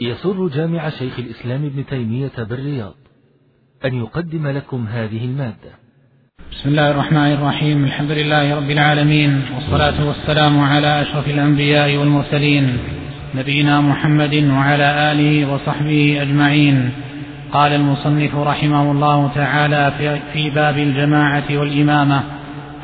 [0.00, 2.94] يسر جامع شيخ الإسلام ابن تيمية بالرياض
[3.84, 5.72] أن يقدم لكم هذه المادة.
[6.52, 7.84] بسم الله الرحمن الرحيم.
[7.84, 12.78] الحمد لله رب العالمين والصلاة والسلام على أشرف الأنبياء والمرسلين
[13.34, 16.90] نبينا محمد وعلى آله وصحبه أجمعين.
[17.52, 19.92] قال المصنف رحمه الله تعالى
[20.32, 22.22] في باب الجماعة والإمامة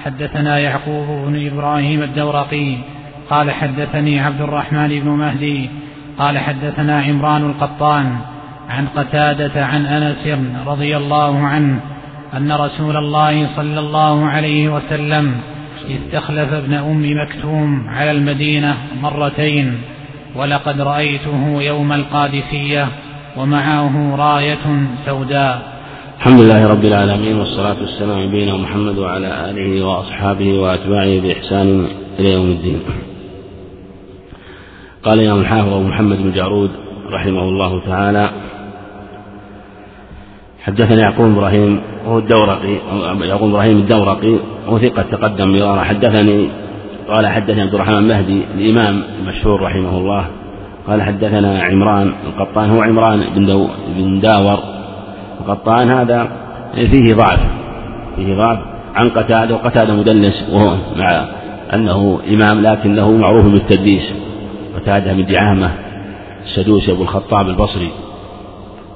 [0.04, 2.76] حدثنا يعقوب بن إبراهيم الدورقي
[3.30, 5.83] قال حدثني عبد الرحمن بن مهدي
[6.18, 8.16] قال حدثنا عمران القطان
[8.68, 11.80] عن قتادة عن أنس رضي الله عنه
[12.36, 15.34] أن رسول الله صلى الله عليه وسلم
[15.90, 19.78] استخلف ابن أم مكتوم على المدينة مرتين
[20.36, 22.88] ولقد رأيته يوم القادسية
[23.36, 25.74] ومعه راية سوداء.
[26.18, 31.86] الحمد لله رب العالمين والصلاة والسلام بين محمد وعلى آله وأصحابه وأتباعه بإحسان
[32.18, 32.80] إلى يوم الدين.
[35.04, 36.70] قال الإمام الحافظ أبو محمد بن جارود
[37.12, 38.30] رحمه الله تعالى
[40.64, 42.76] حدثنا يعقوب إبراهيم وهو الدورقي
[43.20, 46.48] يعقوب إبراهيم الدورقي وهو ثقة تقدم مرارا حدثني
[47.08, 50.26] قال حدثني عبد الرحمن المهدي الإمام المشهور رحمه الله.
[50.88, 54.58] قال حدثنا عمران القطان هو عمران بن, دو بن داور.
[55.40, 56.28] القطان هذا
[56.74, 57.40] فيه ضعف
[58.16, 58.58] فيه ضعف
[58.94, 61.24] عن قتادة وقتادة مدلس وهو مع
[61.74, 64.12] أنه إمام لكنه معروف بالتدليس.
[64.84, 65.70] قتادة بن دعامة.
[66.44, 67.90] السدوسي أبو الخطاب البصري.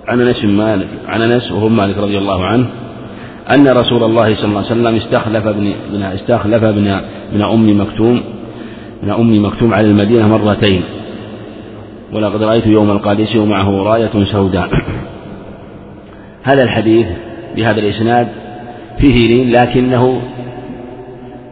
[0.08, 2.66] عن أنس مالك عن أنس وهو مالك رضي الله عنه
[3.50, 5.72] أن رسول الله صلى الله عليه وسلم استخلف ابن
[6.02, 6.88] استخلف ابن
[7.32, 8.22] ابن أم مكتوم
[9.02, 10.82] ابن أم مكتوم على المدينة مرتين.
[12.12, 14.68] ولقد رأيت يوم القادسي ومعه راية سوداء.
[16.42, 17.06] هذا الحديث
[17.56, 18.28] بهذا الإسناد
[18.98, 20.22] فيه لين لكنه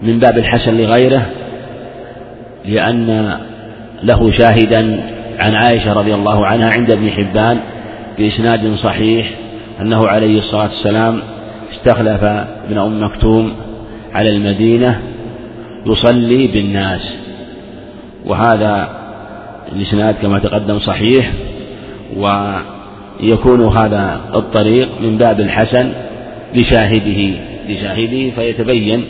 [0.03, 1.27] من باب الحسن لغيره
[2.65, 3.39] لأن
[4.03, 5.01] له شاهدا
[5.39, 7.61] عن عائشة رضي الله عنها عند ابن حبان
[8.19, 9.31] بإسناد صحيح
[9.81, 11.23] أنه عليه الصلاة والسلام
[11.73, 13.53] استخلف ابن أم مكتوم
[14.13, 15.01] على المدينة
[15.87, 17.17] يصلي بالناس.
[18.27, 18.89] وهذا
[19.73, 21.33] الإسناد كما تقدم صحيح
[22.17, 25.93] ويكون هذا الطريق من باب الحسن
[26.55, 29.05] لشاهده لشاهده فيتبين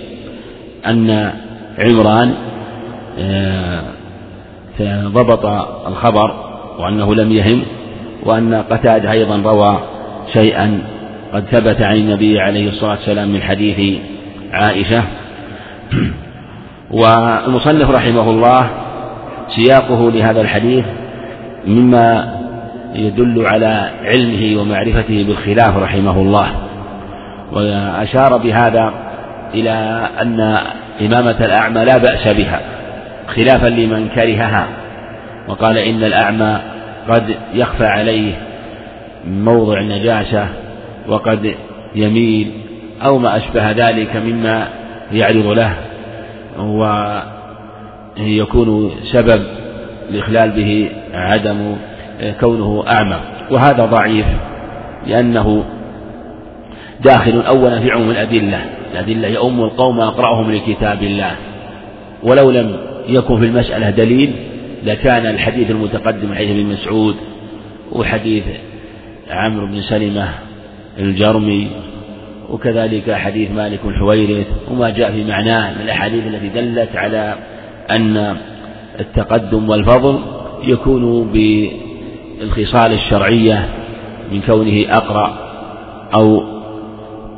[0.86, 1.32] أن
[1.78, 2.34] عمران
[3.18, 3.82] آه،
[4.82, 5.46] ضبط
[5.86, 6.34] الخبر
[6.78, 7.62] وأنه لم يهم
[8.24, 9.78] وأن قتادة أيضا روى
[10.32, 10.80] شيئا
[11.32, 14.00] قد ثبت عن النبي عليه الصلاة والسلام من حديث
[14.52, 15.02] عائشة.
[16.90, 18.70] والمصنف رحمه الله
[19.48, 20.84] سياقه لهذا الحديث
[21.66, 22.36] مما
[22.94, 26.48] يدل على علمه ومعرفته بالخلاف رحمه الله.
[27.52, 28.94] وأشار بهذا
[29.54, 30.58] إلى أن
[31.00, 32.75] إمامة الأعمى لا بأس بها.
[33.26, 34.66] خلافا لمن كرهها.
[35.48, 36.60] وقال إن الأعمى
[37.08, 38.32] قد يخفى عليه
[39.26, 40.48] موضع النجاسة
[41.08, 41.54] وقد
[41.94, 42.50] يميل
[43.02, 44.68] أو ما أشبه ذلك مما
[45.12, 45.74] يعرض له.
[48.18, 49.42] ويكون سبب
[50.10, 51.76] الإخلال به عدم
[52.40, 53.20] كونه أعمى.
[53.50, 54.26] وهذا ضعيف
[55.06, 55.64] لأنه
[57.04, 58.60] داخل أولا في عموم الأدلة.
[58.92, 61.36] الأدلة يؤم القوم أقرأهم لكتاب الله.
[62.22, 62.76] ولو لم
[63.08, 64.32] يكن في المسألة دليل
[64.84, 67.16] لكان الحديث المتقدم حديث ابن مسعود
[67.92, 68.44] وحديث
[69.30, 70.28] عمرو بن سلمة
[70.98, 71.68] الجرمي
[72.50, 77.34] وكذلك حديث مالك بن حويرث وما جاء في معناه من الأحاديث التي دلت على
[77.90, 78.36] أن
[79.00, 80.20] التقدم والفضل
[80.64, 83.68] يكون بالخصال الشرعية
[84.32, 85.38] من كونه أقرأ
[86.14, 86.42] أو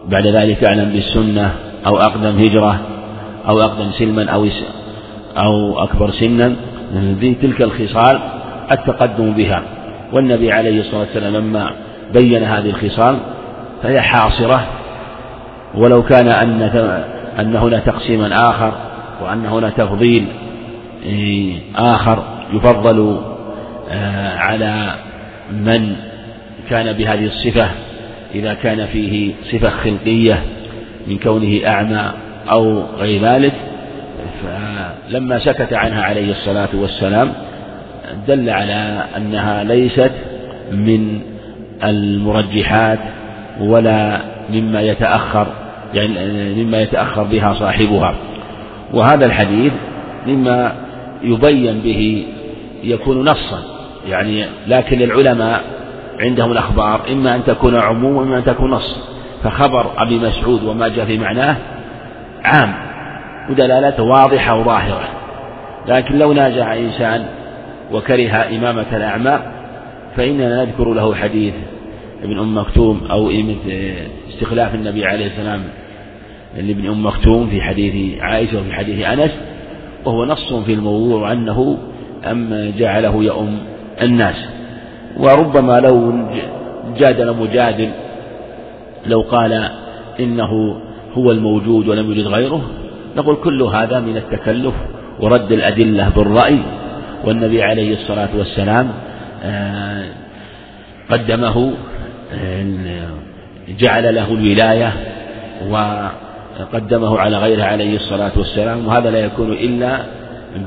[0.09, 1.55] بعد ذلك أعلم بالسنة
[1.87, 2.81] أو أقدم هجرة
[3.49, 4.49] أو أقدم سلما أو
[5.37, 6.57] أو أكبر سنا
[7.43, 8.21] تلك الخصال
[8.73, 9.63] التقدم بها.
[10.13, 11.71] والنبي عليه الصلاة والسلام لما
[12.15, 13.19] بين هذه الخصال
[13.83, 14.67] فهي حاصرة
[15.75, 16.63] ولو كان أن
[17.39, 18.73] أن هنا تقسيما آخر
[19.23, 20.27] وأن هنا تفضيل
[21.05, 22.23] إيه، آخر
[22.53, 23.21] يفضل
[23.91, 24.95] آه، على
[25.53, 25.97] من
[26.71, 27.69] كان بهذه الصفة.
[28.35, 30.43] إذا كان فيه صفة خلقية
[31.07, 32.13] من كونه أعمى
[32.51, 33.53] أو غير ذلك
[34.43, 37.33] فلما سكت عنها عليه الصلاة والسلام
[38.29, 40.13] دل على أنها ليست
[40.73, 41.21] من
[41.85, 42.99] المرجحات
[43.61, 44.21] ولا
[44.53, 45.47] مما يتأخر
[45.95, 48.15] يعني مما يتأخر بها صاحبها.
[48.93, 49.73] وهذا الحديث
[50.27, 50.73] مما
[51.23, 52.27] يبين به
[52.85, 53.63] يكون نصا
[54.09, 55.63] يعني لكن العلماء
[56.21, 58.99] عندهم الأخبار إما أن تكون عموم وإما أن تكون نص.
[59.45, 61.57] فخبر أبي مسعود وما جاء في معناه
[62.45, 62.88] عام.
[63.51, 65.09] ودلالته واضحة وظاهرة.
[65.89, 67.27] لكن لو ناجع إنسان
[67.93, 69.39] وكره إمامة الأعمى
[70.17, 71.55] فإننا نذكر له حديث
[72.23, 73.31] ابن أم مكتوم أو
[74.29, 75.63] استخلاف النبي عليه السلام
[76.57, 79.31] لابن أم مكتوم في حديث عائشة وفي حديث أنس
[80.05, 81.79] وهو نص في الموضوع أنه
[82.25, 83.59] أم جعله يؤم
[84.03, 84.37] الناس.
[85.17, 86.13] وربما لو
[86.99, 87.91] جادل مجادل
[89.07, 89.71] لو قال
[90.21, 90.77] إنه
[91.15, 92.63] هو الموجود ولم يوجد غيره
[93.17, 94.75] نقول كل هذا من التكلف
[95.21, 96.59] ورد الأدلة بالرأي
[97.25, 98.91] والنبي عليه الصلاة والسلام
[99.45, 100.05] آه،
[101.11, 101.73] قدمه
[102.33, 102.65] آه،
[103.79, 104.93] جعل له الولاية
[105.71, 109.99] وقدمه على غيره عليه الصلاة والسلام وهذا لا يكون إلا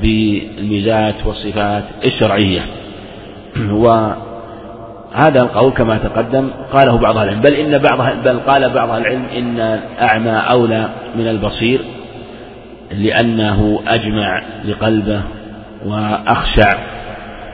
[0.02, 2.62] بالميزات والصفات الشرعية.
[3.84, 9.60] وهذا القول كما تقدم قاله بعض العلم بل إن بعض بل قال بعض العلم إن
[9.60, 11.82] الأعمى أولى من البصير.
[12.94, 15.22] لأنه أجمع لقلبه
[15.86, 16.80] وأخشع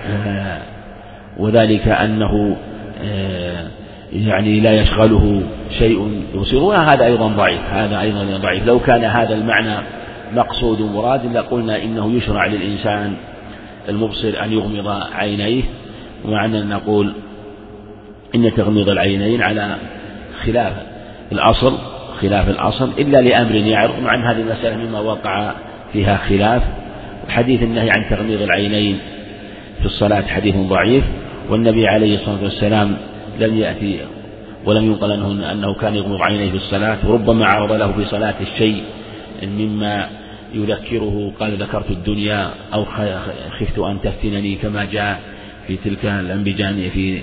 [0.08, 0.62] آه،
[1.38, 2.58] وذلك أنه
[3.04, 3.68] آه،
[4.12, 5.44] يعني لا يشغله
[5.78, 8.68] شيء يبصره وهذا أيضا ضعيف هذا أيضا ضعيف.
[8.68, 9.76] لو كان هذا المعنى
[10.34, 13.14] مقصود مراد لقلنا إنه يشرع للإنسان
[13.90, 15.64] المبصر أن يغمض عينيه
[16.26, 17.14] ومع أننا نقول
[18.36, 19.76] إن تغميض العينين على
[20.46, 20.74] خلاف
[21.32, 21.78] الأصل.
[22.22, 25.54] خلاف الأصل إلا لأمر يعرض مع أن هذه المسألة مما وقع
[25.94, 26.64] فيها خلاف.
[27.30, 29.00] حديث النهي عن تغميض العينين
[29.80, 31.04] في الصلاة حديث ضعيف
[31.50, 32.98] والنبي عليه الصلاة والسلام
[33.40, 34.00] لم يأتي
[34.66, 38.84] ولم ينقل عنه أنه كان يغمض عينيه في الصلاة وربما عرض له في صلاة الشيء
[39.44, 40.10] مما
[40.54, 42.86] يذكره قال ذكرت الدنيا أو
[43.60, 45.20] خفت أن تفتنني كما جاء
[45.68, 47.22] في تلك الأنبجان في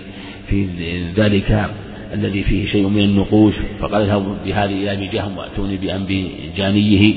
[0.49, 0.69] في
[1.17, 1.71] ذلك.
[2.15, 7.15] الذي فيه شيء من النقوش فقال اذهبوا بهذه إلى بجهم وأتوني بأنبجانيه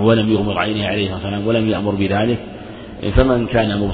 [0.00, 2.38] ولم يغمض عينه عليه الصلاة ولم يأمر بذلك.
[3.16, 3.90] فمن كان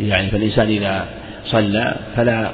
[0.00, 1.04] يعني فالإنسان إذا
[1.44, 2.50] صلى فلا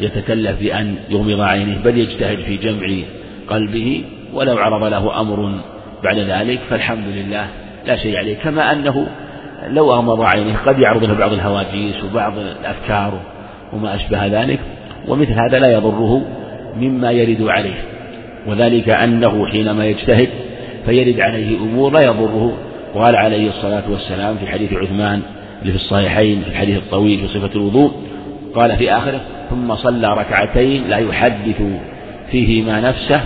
[0.00, 2.86] يتكلف بأن يغمض عينه بل يجتهد في جمع
[3.48, 4.04] قلبه.
[4.34, 5.60] ولو عرض له أمر
[6.04, 7.46] بعد ذلك فالحمد لله
[7.86, 8.36] لا شيء عليه.
[8.36, 9.06] كما أنه
[9.68, 13.20] لو أغمض عينه قد يعرض له بعض الهواجيس وبعض الأفكار
[13.72, 14.60] وما أشبه ذلك.
[15.08, 16.22] ومثل هذا لا يضره
[16.76, 17.78] مما يرد عليه
[18.46, 20.28] وذلك أنه حينما يجتهد
[20.86, 22.56] فيرد عليه أمور لا يضره.
[22.94, 25.22] وقال عليه الصلاة والسلام في حديث عثمان
[25.62, 27.92] اللي في الصحيحين في الحديث الطويل في صفة الوضوء
[28.54, 29.20] قال في آخره
[29.50, 31.62] ثم صلى ركعتين لا يحدث
[32.30, 33.20] فيهما نفسه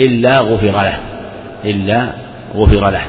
[0.00, 0.98] إلا غفر له
[1.64, 2.12] إلا
[2.54, 3.02] غفر له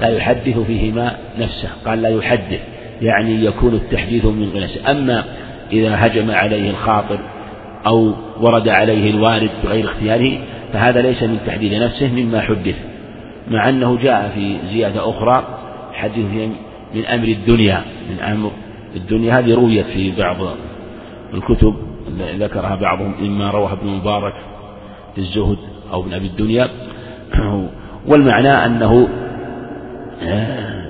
[0.00, 1.68] لا يحدث فيهما نفسه.
[1.86, 2.60] قال لا يحدث
[3.02, 5.24] يعني يكون التحديث من غير أما
[5.72, 7.18] إذا هجم عليه الخاطر
[7.86, 10.38] أو ورد عليه الوارد بغير اختياره
[10.72, 12.76] فهذا ليس من تحديد نفسه مما حدث
[13.50, 15.44] مع أنه جاء في زيادة أخرى
[15.92, 16.26] حديث
[16.94, 18.50] من أمر الدنيا من أمر
[18.96, 19.38] الدنيا.
[19.38, 20.36] هذه رويت في بعض
[21.34, 21.74] الكتب
[22.38, 24.34] ذكرها بعضهم إما رواه ابن مبارك
[25.14, 25.58] في الزهد
[25.92, 26.68] أو ابن أبي الدنيا.
[28.08, 29.08] والمعنى أنه
[30.22, 30.81] آه،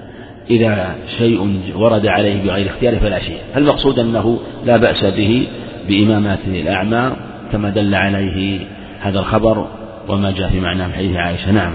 [0.50, 3.38] إذا شيء ورد عليه بغير اختياره فلا شيء.
[3.54, 5.48] فالمقصود أنه لا بأس به
[5.88, 7.12] بإمامة الأعمى
[7.52, 8.66] كما دل عليه
[9.00, 9.66] هذا الخبر
[10.08, 11.50] وما جاء في معنى من حديث عائشة.
[11.50, 11.72] نعم.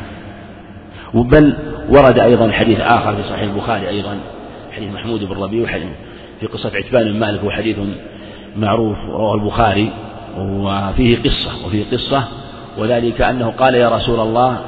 [1.14, 1.54] بل
[1.90, 4.18] ورد أيضا حديث آخر في صحيح البخاري أيضا
[4.72, 5.80] حديث محمود بن ربيع
[6.40, 7.78] في قصة عتبان بن مالك هو حديث
[8.58, 9.92] معروف رواه البخاري
[10.38, 12.24] وفيه قصة وفيه قصة
[12.78, 14.60] وذلك أنه قال يا رسول الله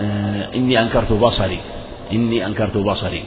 [0.00, 1.58] آه، إني أنكرت بصري
[2.12, 3.22] إني أنكرت بصري.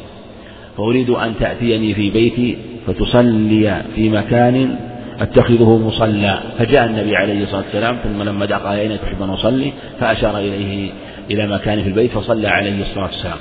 [0.77, 4.75] فأريد أن تأتيني في بيتي فتصلي في مكان
[5.20, 6.39] أتخذه مصلى.
[6.60, 10.92] فجاء النبي عليه الصلاة والسلام ثم لما دعا قال أين تحب أن أصلي فأشار إليه
[11.32, 13.38] إلى مكان في البيت فصلى عليه الصلاة والسلام.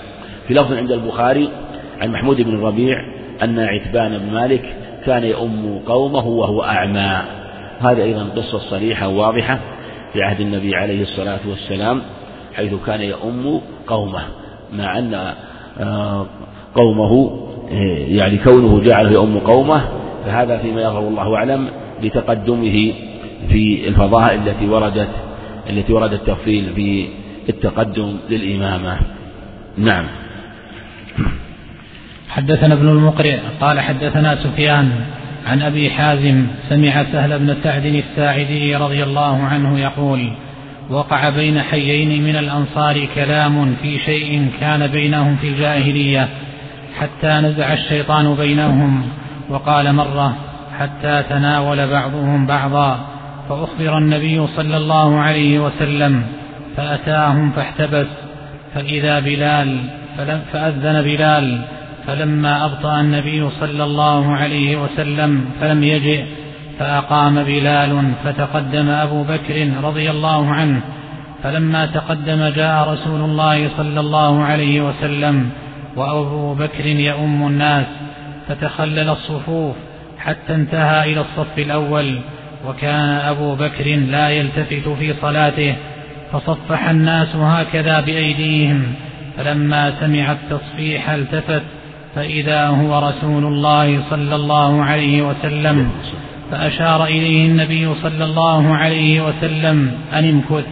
[0.49, 1.49] في لفظ عند البخاري
[2.01, 2.97] عن محمود بن الربيع
[3.43, 7.23] أن عتبان بن مالك كان يؤم قومه وهو أعمى.
[7.81, 9.59] هذه أيضا قصة صريحة واضحة
[10.13, 12.03] في عهد النبي عليه الصلاة والسلام
[12.55, 14.23] حيث كان يؤم قومه
[14.73, 15.35] مع أن
[15.81, 16.27] آه،
[16.75, 19.89] قومه آه، يعني كونه جعله يؤم قومه
[20.27, 21.69] فهذا فيما يظهر الله أعلم
[22.03, 22.93] لتقدمه
[23.49, 25.09] في الفضائل التي وردت
[25.71, 27.07] التي ورد التفصيل في
[27.49, 28.97] التقدم للإمامة.
[29.79, 30.05] نعم.
[32.29, 34.91] حدثنا ابن المقرئ قال حدثنا سفيان
[35.47, 40.33] عن أبي حازم سمع سهل بن سعد الساعدي رضي الله عنه يقول
[40.91, 46.29] وقع بين حيين من الأنصار كلام في شيء كان بينهم في الجاهلية
[47.01, 49.03] حتى نزع الشيطان بينهم
[49.49, 50.37] وقال مرة
[50.79, 52.99] حتى تناول بعضهم بعضا
[53.49, 56.23] فأخبر النبي صلى الله عليه وسلم
[56.77, 58.07] فأتاهم فاحتبس
[58.75, 59.81] فإذا بلال
[60.53, 61.65] فأذن بلال
[62.07, 66.25] فلما أبطأ النبي صلى الله عليه وسلم فلم يجئ
[66.79, 70.81] فأقام بلال فتقدم أبو بكر رضي الله عنه
[71.43, 75.51] فلما تقدم جاء رسول الله صلى الله عليه وسلم
[75.97, 77.87] وأبو بكر يؤم الناس
[78.49, 79.77] فتخلل الصفوف
[80.19, 82.19] حتى انتهى إلى الصف الأول.
[82.67, 85.75] وكان أبو بكر لا يلتفت في صلاته
[86.33, 88.95] فصفح الناس هكذا بأيديهم.
[89.37, 91.63] فلما سمع التصفيح التفت
[92.15, 95.91] فإذا هو رسول الله صلى الله عليه وسلم.
[96.51, 100.67] فأشار إليه النبي صلى الله عليه وسلم أن امكث.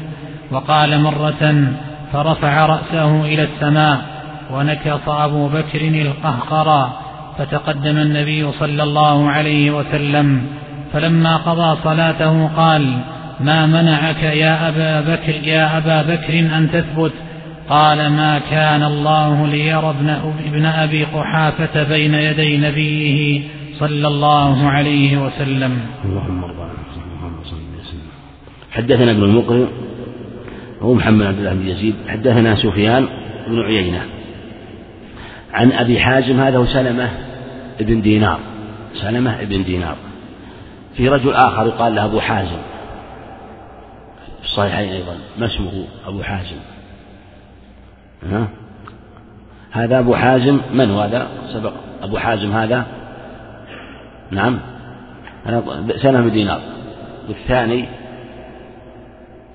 [0.50, 1.72] وقال مرة
[2.12, 4.09] فرفع رأسه إلى السماء.
[4.52, 7.00] ونكص أبو بكر القهقرى
[7.38, 10.46] فتقدم النبي صلى الله عليه وسلم
[10.92, 12.98] فلما قضى صلاته قال
[13.40, 17.12] ما منعك يا أبا بكر يا أبا بكر أن تثبت؟
[17.68, 19.94] قال ما كان الله ليرى
[20.46, 23.40] ابن, أبي قحافة بين يدي نبيه
[23.78, 25.78] صلى الله عليه وسلم.
[26.04, 28.10] اللهم ارضى محمد صلى الله عليه وسلم.
[28.72, 29.68] حدثنا ابن المقرن
[30.82, 33.08] هو محمد عبد الله بن يزيد حدثنا سفيان
[33.48, 34.19] بن عيينة.
[35.52, 37.10] عن أبي حازم هذا هو سلمة
[37.80, 38.40] بن دينار.
[38.94, 39.96] سلمة بن دينار.
[40.94, 42.58] في رجل آخر يقال له أبو حازم.
[44.40, 46.56] في الصحيحين أيضا ما اسمه أبو حازم؟
[48.30, 48.48] ها؟
[49.70, 51.72] هذا أبو حازم من هو هذا؟ سبق.
[52.02, 52.86] أبو حازم هذا؟
[54.30, 54.60] نعم.
[55.96, 56.60] سنة من دينار.
[57.28, 57.88] والثاني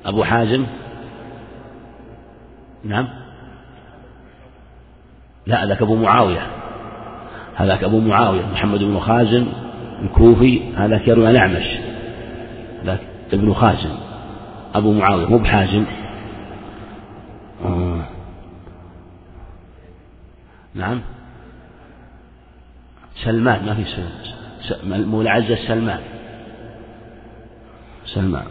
[0.06, 0.66] أبو حازم؟
[2.84, 3.08] نعم.
[5.48, 6.48] لا ذاك أبو معاوية.
[7.56, 9.48] هذاك أبو معاوية محمد بن خازم
[10.02, 11.78] الكوفي هذاك يروي عن أعمش.
[12.86, 13.02] ذاك
[13.34, 13.96] ابن خازم
[14.76, 15.86] أبو معاوية مو بحازم.
[17.66, 18.06] آه.
[20.74, 21.02] نعم.
[23.24, 23.86] سلمان ما في
[24.62, 25.08] سلمان.
[25.08, 26.02] مولى عزة سلمان.
[28.06, 28.46] سلمان.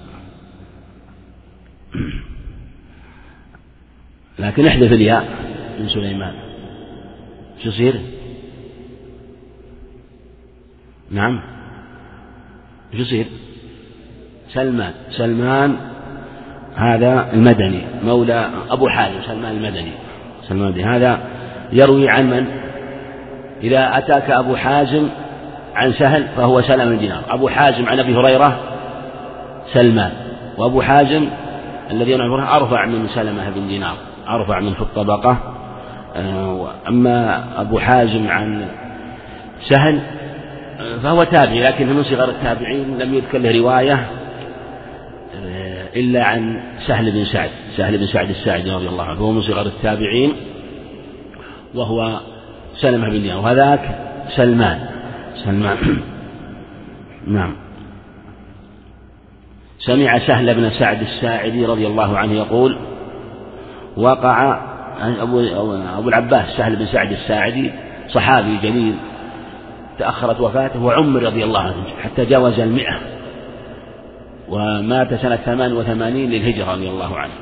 [4.39, 5.29] لكن احذف الياء
[5.81, 6.44] من سليمان.
[7.65, 8.01] شو يصير؟
[11.11, 11.41] نعم.
[12.93, 13.27] شو يصير؟
[14.49, 14.93] سلمان.
[15.11, 15.77] سلمان
[16.75, 17.83] هذا المدني.
[18.05, 19.93] مولى أبو حازم سلمان المدني.
[20.49, 20.85] سلمان المدني.
[20.85, 21.21] هذا
[21.73, 22.47] يروي عن من؟
[23.63, 25.09] إذا أتاك أبو حازم
[25.75, 27.23] عن سهل فهو سلم الدينار.
[27.29, 28.61] أبو حازم عن أبي هريرة
[29.73, 30.13] سلمان.
[30.59, 31.29] وأبو حازم
[31.91, 33.97] الذي أرفع من سلمة بن دينار.
[34.29, 35.54] أرفع من في الطبقة.
[36.89, 38.67] أما أبو حازم عن
[39.69, 40.01] سهل
[40.81, 44.07] آه، فهو تابعي لكن من صغر التابعين لم يذكر له رواية
[45.35, 49.43] آه، إلا عن سهل بن سعد سهل بن سعد الساعدي رضي الله عنه فهو من
[49.43, 50.33] صغر التابعين
[51.75, 52.21] وهو
[52.75, 53.99] سلمة بن دينار وهذاك
[54.37, 54.87] سلمان
[55.45, 55.77] سلمان
[57.27, 57.57] نعم.
[59.79, 62.79] سمع سهل بن سعد الساعدي رضي الله عنه يقول
[63.97, 65.41] وقع أبو,
[65.99, 67.71] أبو العباس سهل بن سعد الساعدي
[68.09, 68.95] صحابي جليل
[69.99, 72.99] تأخرت وفاته وعمر رضي الله عنه حتى جاوز المئة
[74.49, 77.33] ومات سنة ثمان وثمانين للهجرة رضي الله عنه.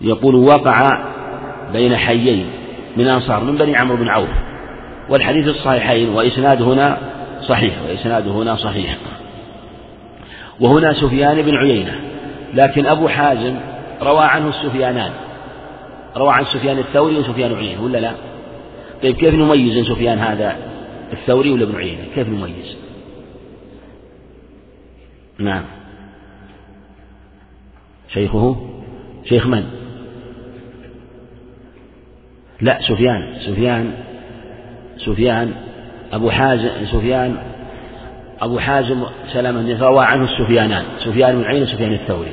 [0.00, 0.88] يقول وقع
[1.72, 2.46] بين حيين
[2.96, 4.28] من أنصار من بني عمرو بن عوف
[5.08, 6.98] والحديث الصحيحين وإسناد هنا
[7.42, 8.96] صحيح وإسناد هنا صحيح.
[10.60, 12.00] وهنا سفيان بن عيينة
[12.54, 13.54] لكن أبو حازم
[14.02, 15.10] روى عنه السفيانان.
[16.18, 18.12] روى عن سفيان الثوري وسفيان عيينة ولا لا؟
[19.02, 20.56] طيب كيف نميز سفيان هذا
[21.12, 22.76] الثوري ولا ابن عيينة؟ كيف نميز؟
[25.38, 25.64] نعم
[28.08, 28.56] شيخه
[29.24, 29.64] شيخ من؟
[32.60, 33.92] لا سفيان سفيان
[34.96, 35.52] سفيان
[36.12, 37.36] أبو حازم سفيان
[38.40, 42.32] أبو حازم سلمة روى عنه السفيانان سفيان بن عيينة وسفيان الثوري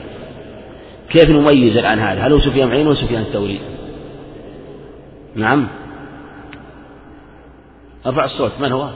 [1.10, 3.60] كيف نميز الآن هذا هل هو سفيان عين ولا سفيان الثوري
[5.36, 5.68] نعم.
[8.06, 8.90] أرفع الصوت من هو؟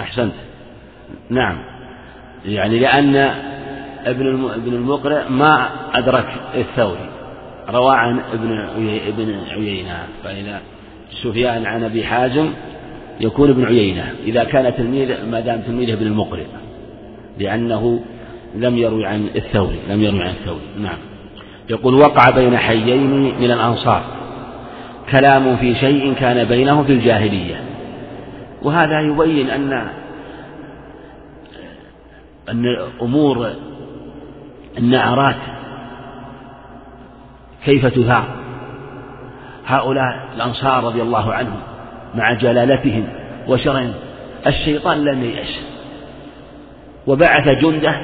[0.00, 0.34] أحسنت.
[1.30, 1.58] نعم.
[2.44, 3.16] يعني لأن
[4.04, 7.10] ابن ابن المقرئ ما أدرك الثوري.
[7.68, 8.58] روى عن ابن
[9.08, 10.60] ابن عيينة فإذا
[11.22, 12.52] سفيان عن أبي حازم
[13.20, 14.14] يكون ابن عيينة.
[14.24, 16.46] إذا كان تلميذ ما دام تلميذه ابن المقرئ
[17.38, 18.04] لأنه
[18.54, 20.66] لم يروي عن الثوري لم يروي عن الثوري.
[20.78, 21.13] نعم.
[21.70, 24.02] يقول وقع بين حيين من الأنصار.
[25.10, 27.64] كلام في شيء كان بينهم في الجاهلية.
[28.62, 29.88] وهذا يبين أن
[32.48, 32.64] أن
[33.02, 33.50] أمور
[34.78, 35.36] النعرات
[37.64, 38.28] كيف تثار
[39.66, 41.60] هؤلاء الأنصار رضي الله عنهم
[42.14, 43.08] مع جلالتهم
[43.48, 43.92] وشرهم.
[44.46, 45.60] الشيطان لم ييأس.
[47.06, 47.94] وبعث جندة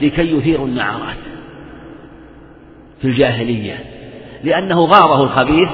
[0.00, 1.27] لكي يثيروا النعرات.
[3.00, 3.84] في الجاهلية
[4.44, 5.68] لأنه غاره الخبيث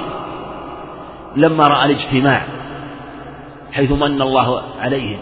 [1.36, 2.42] لما رأى الاجتماع
[3.72, 5.18] حيث من الله عليهم.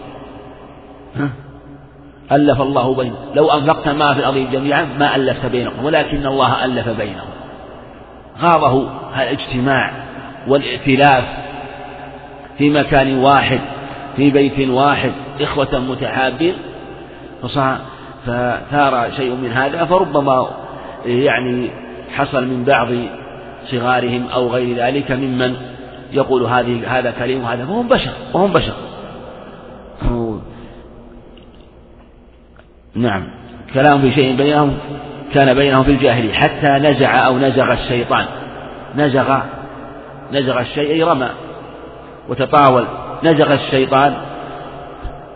[2.32, 6.88] ألف الله بينهم لو أنفقت ما في الأرض جميعا ما ألفت بينهم ولكن الله ألف
[6.88, 7.28] بينهم.
[8.40, 9.92] غاضه الاجتماع
[10.49, 11.25] والائتلاف
[12.59, 13.61] في مكان واحد
[14.16, 16.54] في بيت واحد إخوة متحابين.
[17.42, 20.50] فثار شيء من هذا فربما
[21.06, 21.71] يعني
[22.12, 22.88] حصل من بعض
[23.71, 25.57] صغارهم أو غير ذلك ممن
[26.12, 28.75] يقول هذه هذا كريم وهذا وهم بشر وهم بشر.
[32.95, 33.28] نعم.
[33.75, 34.75] كلام في شيء بينهم
[35.35, 38.25] كان بينهم في الجاهلية حتى نزع أو نزغ الشيطان.
[38.97, 39.38] نزغ
[40.33, 41.28] نزغ الشيء أي رمى
[42.28, 42.85] وتطاول.
[43.25, 44.14] نزغ الشيطان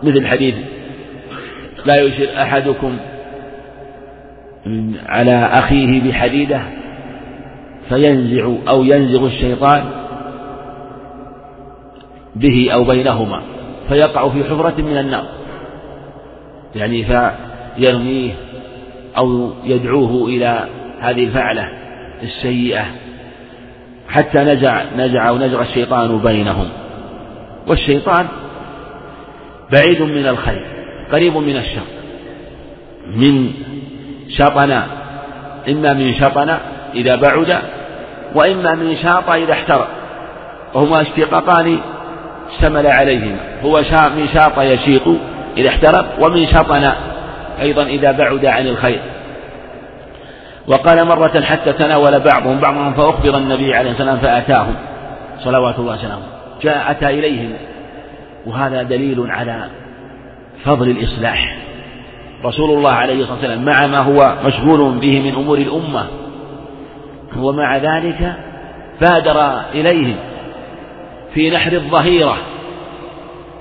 [0.02, 0.54] مثل حديث
[1.85, 2.99] لا يشير أحدكم
[5.06, 6.61] على أخيه بحديدة
[7.88, 9.85] فينزع أو ينزغ الشيطان
[12.37, 13.42] به أو بينهما
[13.88, 15.26] فيقع في حفرة من النار.
[16.75, 18.32] يعني فيرميه
[19.16, 20.68] أو يدعوه إلى
[21.00, 21.68] هذه الفعلة
[22.23, 22.85] السيئة
[24.08, 26.68] حتى نزع نزع أو نزع الشيطان بينهم.
[27.66, 28.26] والشيطان
[29.73, 30.66] بعيد من الخير
[31.12, 31.87] قريب من الشر
[33.16, 33.52] من
[34.28, 34.83] شطن
[35.68, 36.59] إما من شطن
[36.95, 37.59] إذا بعد
[38.35, 39.88] وإما من شاط إذا احترق.
[40.75, 41.78] وهما اشتقاقان
[42.52, 43.37] اشتمل عليهما.
[43.62, 43.83] هو
[44.16, 45.02] من شاط يشيط
[45.56, 46.92] إذا احترق ومن شطن
[47.61, 49.00] أيضا إذا بعد عن الخير.
[50.68, 54.75] وقال مرة حتى تناول بعضهم بعضهم فأخبر النبي عليه والسلام فأتاهم.
[55.40, 56.26] صلوات الله وسلامه.
[56.62, 57.52] جاء أتى إليهم.
[58.47, 59.64] وهذا دليل على
[60.64, 61.56] فضل الإصلاح.
[62.44, 66.06] رسول الله عليه الصلاة والسلام مع ما هو مشغول به من أمور الأمة.
[67.36, 68.36] ومع ذلك
[69.00, 70.16] بادر إليهم
[71.34, 72.38] في نحر الظهيرة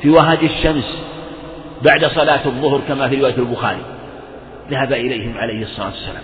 [0.01, 0.97] في وهج الشمس
[1.81, 3.81] بعد صلاة الظهر كما في رواية البخاري.
[4.69, 6.23] ذهب إليهم عليه الصلاة والسلام.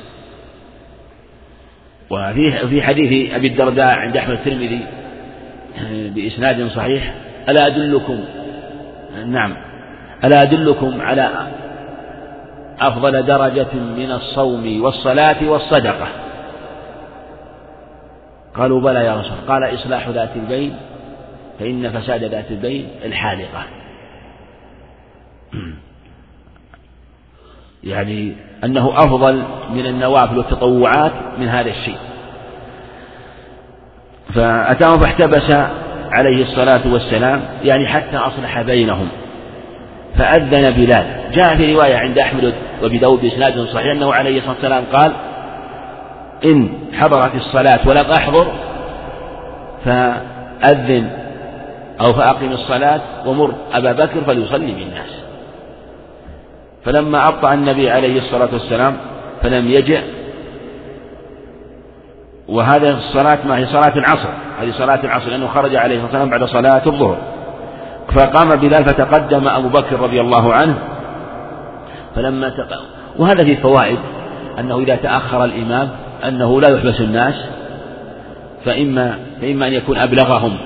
[2.10, 4.82] وفي في حديث أبي الدرداء عند أحمد الترمذي
[6.16, 7.14] بإسناد صحيح
[7.50, 8.20] ألا أدلكم
[9.26, 9.54] نعم
[10.24, 11.48] ألا أدلكم على
[12.82, 16.08] أفضل درجة من الصوم والصلاة والصدقة.
[18.56, 20.76] قالوا بلى يا رسول قال إصلاح ذات البين
[21.60, 23.64] فإن فساد ذات البين الحالقة
[27.84, 31.98] يعني أنه أفضل من النوافل والتطوعات من هذا الشيء.
[34.36, 35.56] فأتاهم فاحتبس
[36.12, 39.08] عليه الصلاة والسلام يعني حتى أصلح بينهم.
[40.18, 41.06] فأذن بلال.
[41.32, 45.12] جاء في رواية عند أحمد وأبي داود بإسناد صحيح أنه عليه الصلاة والسلام قال
[46.46, 48.48] إن حضرت الصلاة ولم أحضر
[49.86, 51.10] فأذن
[52.02, 55.24] أو فأقم الصلاة ومر أبا بكر فليصلي بالناس.
[56.86, 58.98] فلما أبطأ النبي عليه الصلاة والسلام
[59.42, 60.02] فلم يجئ.
[62.50, 64.30] وهذه الصلاة ما هي صلاة العصر.
[64.62, 67.18] هذه صلاة العصر لأنه خرج عليه الصلاة والسلام بعد صلاة الظهر.
[68.08, 70.78] فقام بلال فتقدم أبو بكر رضي الله عنه.
[72.16, 72.82] فلما تق...
[73.18, 74.00] وهذا فيه فوائد
[74.60, 75.90] أنه إذا تأخر الإمام
[76.28, 77.36] أنه لا يحبس الناس
[78.66, 80.58] فإما فإما أن يكون أبلغهم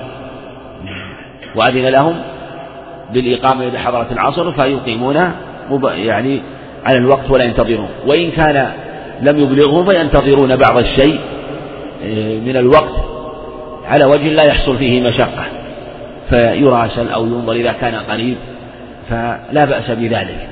[1.56, 2.14] وأذن لهم
[3.12, 5.32] بالإقامة إذا حضرت العصر فيقيمون
[5.82, 6.42] يعني
[6.84, 7.88] على الوقت ولا ينتظرون.
[8.06, 8.72] وإن كان
[9.22, 11.20] لم يبلغهم فينتظرون بعض الشيء
[12.04, 12.94] آه، من الوقت
[13.86, 15.44] على وجه لا يحصل فيه مشقة.
[16.30, 18.36] فيراسل أو ينظر إذا كان قريب
[19.10, 20.48] فلا بأس بذلك.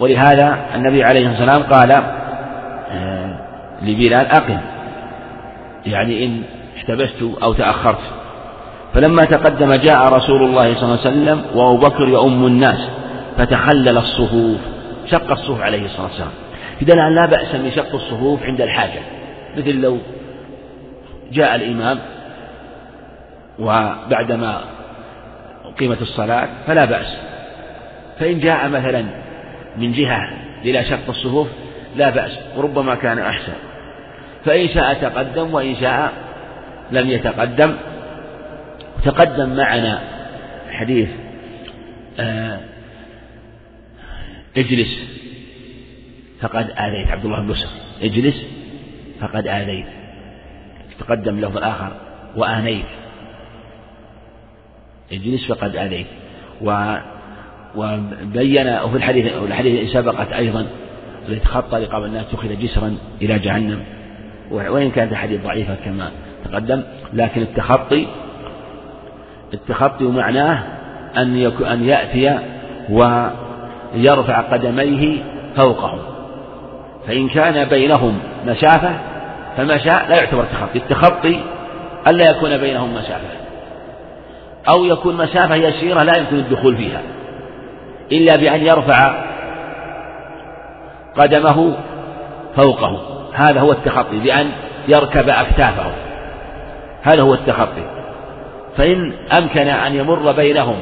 [0.00, 1.92] ولهذا النبي عليه الصلاة والسلام قال
[2.92, 3.36] آه،
[3.82, 4.58] لبلال أقم.
[5.86, 6.42] يعني إن
[6.76, 8.00] احتبست أو تأخرت.
[8.94, 12.88] فلما تقدم جاء رسول الله صلى الله عليه وسلم وأبو بكر يؤم الناس
[13.38, 14.60] فتخلل الصفوف
[15.10, 16.30] شق الصفوف عليه الصلاة والسلام.
[16.82, 19.00] إذا لا بأس من شق الصفوف عند الحاجة.
[19.56, 19.98] مثل لو
[21.32, 21.98] جاء الإمام
[23.60, 24.64] وبعدما
[25.78, 27.16] قيمة الصلاة فلا بأس.
[28.18, 29.04] فإن جاء مثلا
[29.76, 30.32] من جهة
[30.64, 31.48] إلى شق الصفوف
[31.96, 33.52] لا بأس وربما كان أحسن.
[34.44, 36.12] فإن شاء تقدم وإن شاء
[36.92, 37.76] لم يتقدم.
[39.04, 40.00] تقدم معنا
[40.70, 41.08] حديث
[42.20, 42.60] آه
[44.56, 44.98] اجلس
[46.40, 47.10] فقد آذيت.
[47.10, 47.68] عبد الله بن بسر
[48.02, 48.42] اجلس
[49.20, 49.86] فقد آذيت.
[50.98, 51.92] تقدم لفظ آخر
[52.36, 52.99] وآنيت.
[55.12, 56.06] اجلس فقد آنيت
[56.60, 56.96] و
[57.76, 60.66] وبين وفي الحديث الحديث سبقت أيضا
[61.28, 63.82] التي خط رقاب الناس اتخذ جسرا إلى جهنم.
[64.50, 66.10] وإن كانت الحديث ضعيفة كما
[66.44, 68.06] تقدم لكن التخطي
[69.54, 70.62] التخطي معناه
[71.16, 72.38] أن أن يأتي
[72.90, 75.22] ويرفع قدميه
[75.56, 75.98] فوقهم
[77.06, 78.94] فإن كان بينهم مسافة
[79.56, 81.40] فمشى لا يعتبر تخطي التخطي
[82.06, 83.39] ألا يكون بينهم مسافة.
[84.68, 87.00] أو يكون مسافة يسيرة لا يمكن الدخول فيها.
[88.12, 89.24] إلا بأن يرفع
[91.16, 91.76] قدمه
[92.56, 93.00] فوقه.
[93.34, 94.50] هذا هو التخطي بأن
[94.88, 95.92] يركب أكتافه.
[97.02, 98.00] هذا هو التخطي.
[98.76, 100.76] فإن أمكن أن يمر بينهم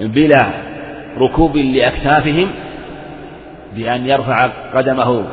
[0.00, 0.46] بلا
[1.18, 2.50] ركوب لأكتافهم
[3.74, 5.24] بأن يرفع قدمه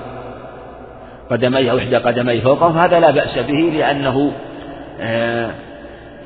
[1.32, 4.32] قدميه أو إحدى قدميه فوقه فهذا لا بأس به لأنه
[5.02, 5.52] آه،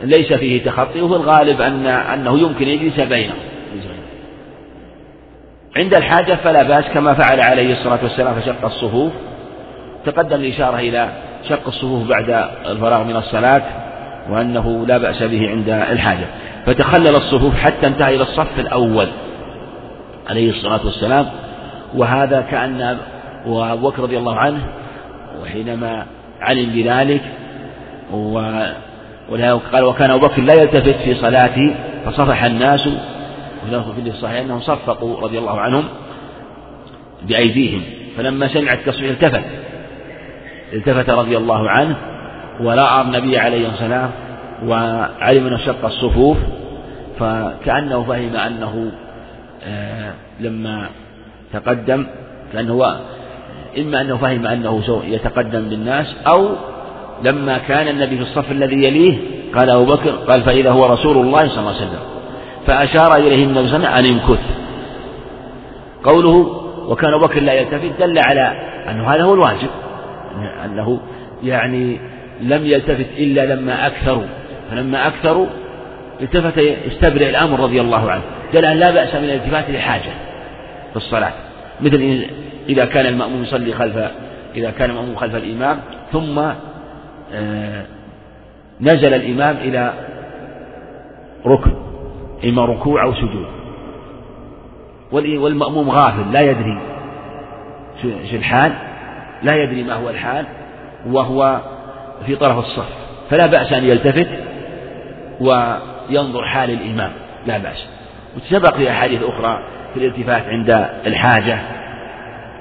[0.03, 3.38] ليس فيه تخطي وفي الغالب أن أنه يمكن يجلس بينهم
[5.77, 9.12] عند الحاجة فلا بأس كما فعل عليه الصلاة والسلام فشق الصفوف.
[10.05, 11.10] تقدم الإشارة إلى
[11.49, 13.62] شق الصفوف بعد الفراغ من الصلاة
[14.29, 16.25] وأنه لا بأس به عند الحاجة.
[16.65, 19.07] فتخلل الصفوف حتى انتهى إلى الصف الأول
[20.29, 21.25] عليه الصلاة والسلام.
[21.95, 22.97] وهذا كأن
[23.45, 24.60] وأبو بكر رضي الله عنه
[25.41, 26.05] وحينما
[26.41, 27.21] علم بذلك
[29.73, 32.89] قال وكان أبو بكر لا يلتفت في صلاته فصفح الناس
[33.73, 35.83] وفي الصحيح أنهم صفقوا رضي الله عنهم
[37.23, 37.81] بأيديهم
[38.17, 39.43] فلما سمع التصفيق التفت
[40.73, 41.95] التفت رضي الله عنه
[42.61, 44.11] ورأى النبي عليه والسلام
[44.65, 46.37] وعلم أن شق الصفوف
[47.19, 48.91] فكأنه فهم أنه
[49.63, 50.89] آه لما
[51.53, 52.07] تقدم
[52.53, 52.99] كأنه
[53.77, 56.49] إما أنه فهم أنه يتقدم بالناس أو
[57.23, 59.17] لما كان النبي في الصف الذي يليه
[59.56, 61.99] قال أبو بكر قال فإذا هو رسول الله صلى الله عليه وسلم.
[62.67, 64.43] فأشار إليه النبي صلى الله عليه وسلم أن يمكث
[66.03, 68.51] قوله وكان أبو بكر لا يلتفت دل على
[68.89, 69.69] أنه هذا هو الواجب
[70.65, 70.99] أنه
[71.43, 71.99] يعني
[72.41, 74.23] لم يلتفت إلا لما أكثروا.
[74.71, 75.47] فلما أكثروا
[76.21, 78.21] التفت يستبرئ الأمر رضي الله عنه.
[78.53, 80.12] دل أن لا بأس من الالتفات لحاجة
[80.91, 81.34] في الصلاة.
[81.82, 82.25] مثل
[82.69, 83.97] إذا كان المأموم يصلي خلف
[84.56, 85.80] إذا كان المأموم خلف الإمام
[86.12, 86.41] ثم
[88.81, 89.93] نزل الإمام إلى
[91.45, 91.71] ركن
[92.45, 93.47] إما ركوع أو سجود.
[95.11, 96.81] والمأموم غافل لا يدري
[98.01, 98.73] شو الحال
[99.43, 100.45] لا يدري ما هو الحال
[101.07, 101.61] وهو
[102.25, 102.89] في طرف الصف
[103.29, 104.27] فلا بأس أن يلتفت
[105.39, 107.11] وينظر حال الإمام
[107.47, 107.87] لا بأس.
[108.37, 109.63] وسبق في أحاديث أخرى
[109.93, 111.59] في الالتفات عند الحاجة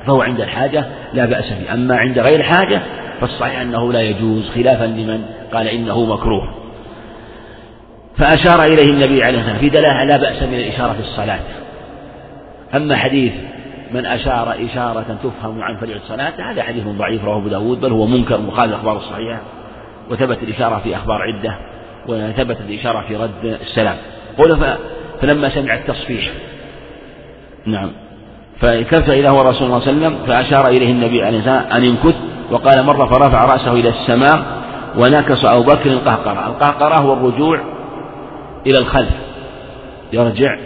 [0.07, 1.74] فهو عند الحاجة لا بأس به.
[1.74, 2.83] أما عند غير الحاجة
[3.20, 6.55] فالصحيح أنه لا يجوز خلافا لمن قال إنه مكروه.
[8.16, 11.40] فأشار إليه النبي عليه الصلاة والسلام في دلالة لا بأس من الإشارة في الصلاة.
[12.74, 13.33] أما حديث
[13.92, 18.07] من أشار إشارة تفهم عن فريق الصلاة هذا حديث ضعيف رواه أبو داود بل هو
[18.07, 19.40] منكر مخالف الأخبار الصحيحة
[20.11, 21.59] وثبت الإشارة في أخبار عدة
[22.09, 23.96] وثبت الإشارة في رد السلام.
[24.38, 24.50] قول
[25.20, 26.33] فلما سمع التصفيح
[27.66, 27.90] نعم
[28.61, 31.85] فالتفت هو رسول الله صلى الله عليه وسلم فأشار إليه النبي عليه الصلاة والسلام أن
[31.85, 32.16] يمكث
[32.50, 34.44] وقال مرة فرفع رأسه إلى السماء
[34.98, 36.46] ونكص أبو بكر القهقرة.
[36.46, 37.61] القهقرة هو الرجوع
[38.66, 39.14] إلى الخلف.
[40.12, 40.56] يرجع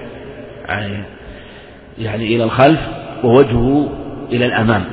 [1.98, 2.80] يعني إلى الخلف
[3.24, 3.88] ووجهه
[4.32, 4.84] إلى الأمام.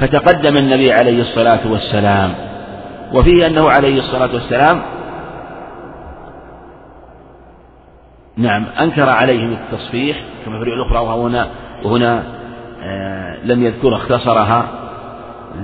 [0.00, 2.34] فتقدم النبي عليه الصلاة والسلام.
[3.14, 4.82] وفيه أنه عليه الصلاة والسلام
[8.36, 11.46] نعم أنكر عليهم التصفيح كما في الأخرى وهنا
[11.84, 12.22] وهنا
[12.82, 14.79] آه لم يذكرها اختصرها.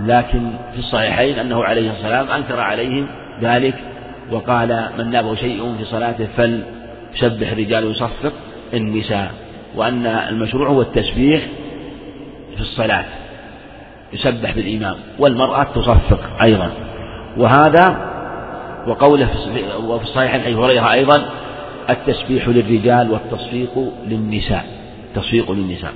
[0.07, 3.07] لكن في الصحيحين أنه عليه السلام أنكر عليهم
[3.43, 3.75] ذلك
[4.31, 8.33] وقال من نابه شيء في صلاته فليسبح الرجال ويصفق
[8.75, 9.31] النساء
[9.75, 11.43] وأن المشروع هو التسبيح
[12.55, 13.05] في الصلاة
[14.13, 16.71] يسبح بالإمام والمرأة تصفق أيضا.
[17.37, 18.13] وهذا
[18.87, 19.29] وقوله
[19.87, 21.29] وفي الصحيح عن أبي هريرة أيضا
[21.91, 24.65] التسبيح للرجال والتصفيق للنساء
[25.15, 25.93] تصفيق للنساء.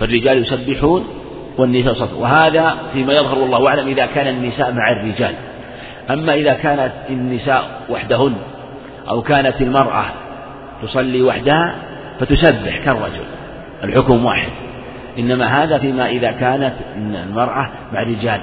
[0.00, 1.04] فالرجال يسبحون
[1.58, 5.34] والنساء يصفقون وهذا فيما يظهر والله أعلم إذا كان النساء مع الرجال.
[6.10, 8.34] أما إذا كانت النساء وحدهن
[9.08, 10.04] أو كانت المرأة
[10.82, 11.74] تصلي وحدها
[12.20, 13.24] فتسبح كالرجل.
[13.84, 14.50] الحكم واحد.
[15.18, 18.40] إنما هذا فيما إذا كانت المرأة مع الرجال.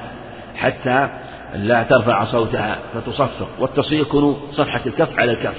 [0.55, 1.09] حتى
[1.55, 3.47] لا ترفع صوتها فتصفق.
[3.59, 5.55] والتصفيق يكون صفحة الكف على الكف.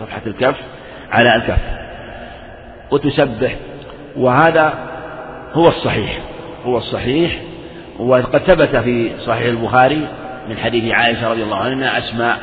[0.00, 0.56] صفحة الكف
[1.12, 1.60] على الكف.
[2.90, 3.56] وتسبح.
[4.16, 4.74] وهذا
[5.54, 6.33] هو الصحيح.
[6.64, 7.40] هو الصحيح
[7.98, 10.08] وقد ثبت في صحيح البخاري
[10.48, 12.38] من حديث عائشة رضي الله عنها أسماء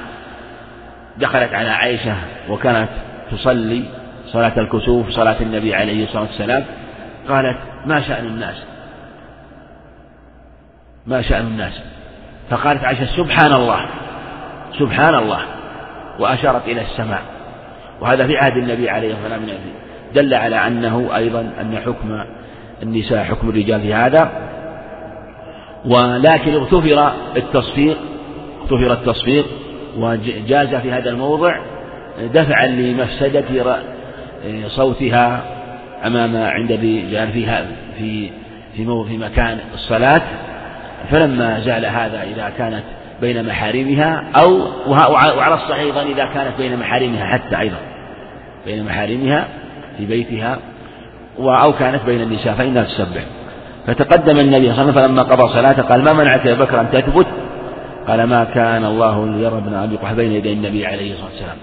[1.17, 2.15] دخلت على عائشة
[2.49, 2.89] وكانت
[3.31, 3.83] تصلي
[4.25, 6.63] صلاة الكسوف صلاة النبي عليه الصلاة والسلام
[7.29, 8.63] قالت ما شأن الناس؟
[11.07, 11.81] ما شأن الناس؟
[12.49, 13.85] فقالت عائشة سبحان الله
[14.79, 15.39] سبحان الله.
[16.19, 17.21] وأشارت إلى السماء.
[18.01, 19.59] وهذا في عهد النبي عليه الصلاة والسلام.
[20.15, 22.23] دل على أنه أيضا أن حكم
[22.83, 24.31] النساء حكم الرجال في هذا.
[25.85, 27.97] ولكن اغتفر التصفيق
[28.61, 29.45] اغتفر التصفيق
[29.97, 31.55] وجاز في هذا الموضع
[32.33, 33.75] دفعا لمفسدة
[34.67, 35.43] صوتها
[36.05, 37.65] أمام عند الرجال فيها
[37.97, 38.29] في
[38.77, 40.21] في في مكان الصلاة.
[41.11, 42.83] فلما زال هذا إذا كانت
[43.21, 47.77] بين محارمها أو وعلى الصحيح أيضا إذا كانت بين محارمها حتى أيضا
[48.65, 49.47] بين محارمها
[49.97, 50.59] في بيتها
[51.39, 53.25] أو كانت بين النساء فإنها تسبح.
[53.87, 56.91] فتقدم النبي صلى الله عليه وسلم فلما قضى صلاته قال ما منعك يا بكر أن
[56.91, 57.27] تثبت؟
[58.07, 61.57] قال ما كان الله ليرى ابن أبي قحافة بين يدي النبي عليه الصلاة والسلام.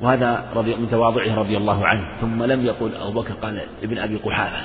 [0.00, 2.08] وهذا رضي من تواضعه رضي الله عنه.
[2.20, 4.62] ثم لم يقل أبو بكر قال ابن أبي قحافة.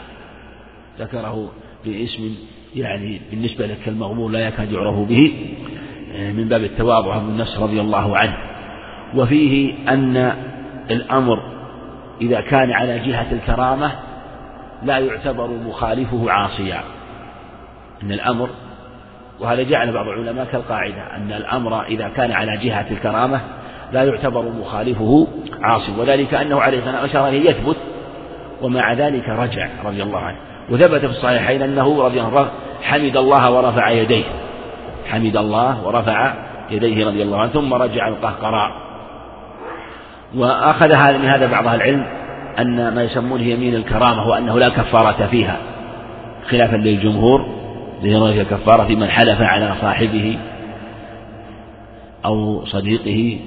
[1.00, 1.52] ذكره
[1.86, 2.36] باسم
[2.76, 5.34] يعني بالنسبة لك المغمور لا يكاد يعرف به
[6.16, 8.38] من باب التواضع من النفس رضي الله عنه.
[9.16, 10.34] وفيه أن
[10.92, 11.40] الأمر
[12.22, 13.92] إذا كان على جهة الكرامة
[14.84, 16.82] لا يعتبر مخالفه عاصيا.
[18.04, 18.50] أن الأمر
[19.40, 23.42] وهذا جعل بعض العلماء كالقاعدة أن الأمر إذا كان على جهة الكرامة
[23.92, 25.28] لا يعتبر مخالفه
[25.62, 25.92] عاصي.
[26.00, 27.78] وذلك أنه عليه الصلاة والسلام أشار يثبت
[28.62, 30.38] ومع ذلك رجع رضي الله عنه.
[30.70, 32.48] وثبت في الصحيحين أنه رضي الله
[32.84, 34.24] حمد الله ورفع يديه.
[35.06, 36.34] حمد الله ورفع
[36.72, 38.72] يديه رضي الله عنه ثم رجع القهقراء.
[40.36, 42.06] وأخذ هذا من هذا بعض العلم
[42.60, 45.58] أن ما يسمونه يمين الكرامة وأنه لا كفارة فيها
[46.50, 47.46] خلافا للجمهور
[48.04, 50.38] الذين فيها كفارة في من حلف على صاحبه
[52.26, 53.40] أو صديقه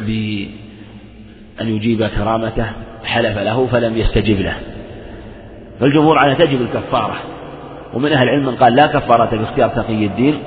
[0.00, 2.66] بأن يجيب كرامته
[3.04, 4.54] حلف له فلم يستجب له.
[5.80, 7.16] فالجمهور على تجب الكفارة.
[7.94, 10.38] ومن أهل العلم من قال لا كفارة باختيار تقي الدين.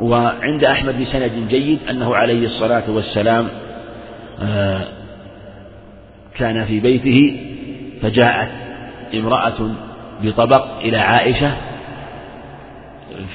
[0.00, 3.48] وعند أحمد بسند جيد أنه عليه الصلاة والسلام
[6.38, 7.40] كان في بيته
[8.02, 8.48] فجاءت
[9.14, 9.70] امرأة
[10.22, 11.52] بطبق إلى عائشة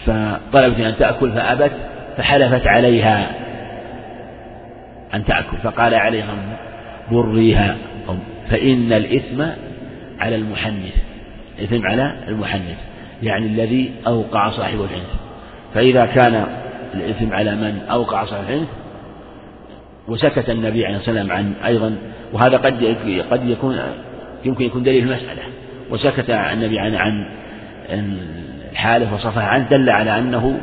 [0.05, 1.71] فطلبت أن تأكل فأبت
[2.17, 3.31] فحلفت عليها
[5.13, 6.35] أن تأكل فقال عليها
[7.11, 7.75] بريها
[8.49, 9.43] فإن الإثم
[10.19, 10.95] على المحنث
[11.59, 12.77] الإثم على المحنث
[13.23, 15.09] يعني الذي أوقع صاحب الحنث
[15.73, 16.45] فإذا كان
[16.93, 18.67] الإثم على من أوقع صاحب الحنث
[20.07, 21.95] وسكت النبي عليه الصلاة والسلام عن أيضا
[22.33, 22.97] وهذا قد
[23.31, 23.79] قد يكون
[24.45, 25.41] يمكن يكون دليل المسألة.
[25.91, 27.25] وسكت النبي عن عن
[28.71, 30.59] الحالف وصفح عنه دل على أنه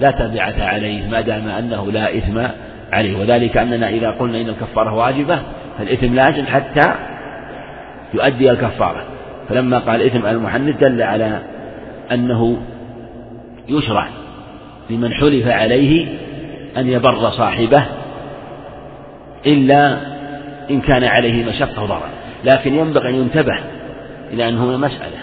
[0.00, 2.40] لا تبعة عليه ما دام أنه لا إثم
[2.92, 3.18] عليه.
[3.18, 5.38] وذلك أننا إذا قلنا إن الكفارة واجبة
[5.78, 6.94] فالإثم لازم حتى
[8.14, 9.04] يؤدي الكفارة.
[9.48, 11.38] فلما قال إثم على المحنث دل على
[12.12, 12.56] أنه
[13.68, 14.06] يشرع
[14.90, 16.06] لمن حلف عليه
[16.76, 17.84] أن يبر صاحبه
[19.46, 19.98] إلا
[20.70, 22.08] إن كان عليه مشقة وضرر.
[22.44, 23.58] لكن ينبغي أن ينتبه
[24.32, 25.18] إلى أن هنا مسألة.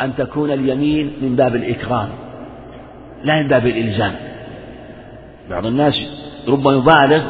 [0.00, 2.08] أن تكون اليمين من باب الإكرام
[3.24, 4.14] لا من باب الإلزام.
[5.50, 5.94] بعض الناس
[6.48, 7.22] ربما يبالغ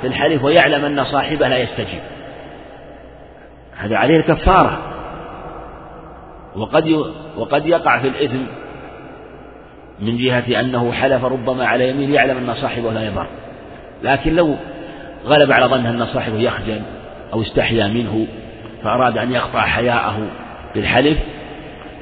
[0.00, 2.00] في الحلف ويعلم أن صاحبه لا يستجيب.
[3.76, 4.78] هذا عليه الكفارة
[6.56, 7.04] وقد
[7.36, 8.40] وقد يقع في الإثم
[10.00, 13.26] من جهة أنه حلف ربما على يمين يعلم أن صاحبه لا يضر.
[14.02, 14.54] لكن لو
[15.26, 16.82] غلب على ظنه أن صاحبه يخجل
[17.32, 18.26] أو استحيا منه
[18.82, 20.26] فأراد أن يقطع حياءه
[20.74, 21.18] بالحلف.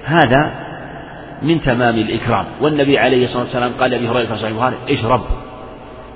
[0.05, 0.53] هذا
[1.43, 2.45] من تمام الإكرام.
[2.61, 5.23] والنبي عليه الصلاة والسلام قال لأبي هريرة في البخاري اشرب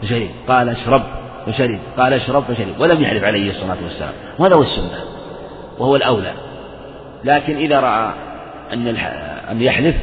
[0.03, 1.03] فشرب قال اشرب
[1.47, 4.13] فشرب قال اشرب فشرب ولم يحلف عليه الصلاة والسلام.
[4.39, 5.01] وهذا هو السنة
[5.79, 6.33] وهو الأولى.
[7.25, 8.13] لكن إذا رأى
[8.73, 8.97] أن
[9.51, 9.97] أن يحلف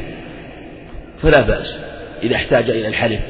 [1.22, 1.76] فلا بأس.
[2.24, 3.22] إذا احتاج إلى الحلف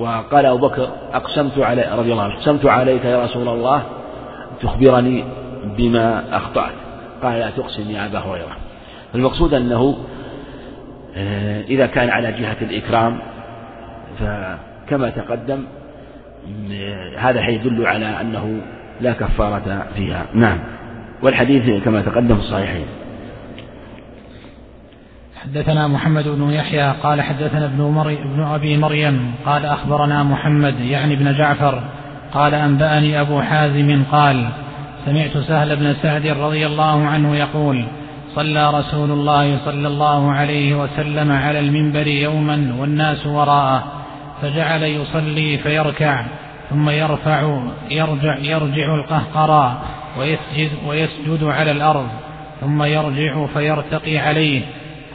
[0.00, 3.82] وقال أبو بكر أقسمت علي رضي الله عنه أقسمت عليك يا رسول الله
[4.62, 5.24] تخبرني
[5.64, 6.72] بما أخطأت.
[7.22, 8.56] قال لا تقسم يا أبا هريرة.
[9.14, 9.98] المقصود أنه
[11.16, 13.18] آه، إذا كان على جهة الإكرام
[14.18, 15.64] فكما تقدم
[16.72, 18.60] آه، هذا يدل على أنه
[19.00, 20.26] لا كفارة فيها.
[20.34, 20.58] نعم.
[21.22, 22.86] والحديث كما تقدم في الصحيحين
[25.44, 31.14] حدثنا محمد بن يحيى قال حدثنا ابن, مري ابن أبي مريم قال أخبرنا محمد يعني
[31.14, 31.82] ابن جعفر
[32.32, 34.48] قال أنبأني أبو حازم قال
[35.06, 37.84] سمعت سهل بن سعد رضي الله عنه يقول
[38.34, 43.84] صلى رسول الله صلى الله عليه وسلم على المنبر يوما والناس وراءه
[44.42, 46.24] فجعل يصلي فيركع
[46.70, 49.82] ثم يرفع يرجع يرجع القهقرى
[50.18, 52.08] ويسجد ويسجد على الأرض
[52.60, 54.62] ثم يرجع فيرتقي عليه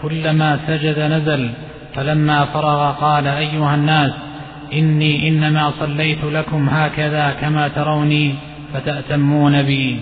[0.06, 1.50] كلما سجد نزل
[1.96, 4.12] فلما فرغ قال أيها الناس
[4.74, 8.34] إني إنما صليت لكم هكذا كما تروني
[8.74, 10.00] فتأتمون بي.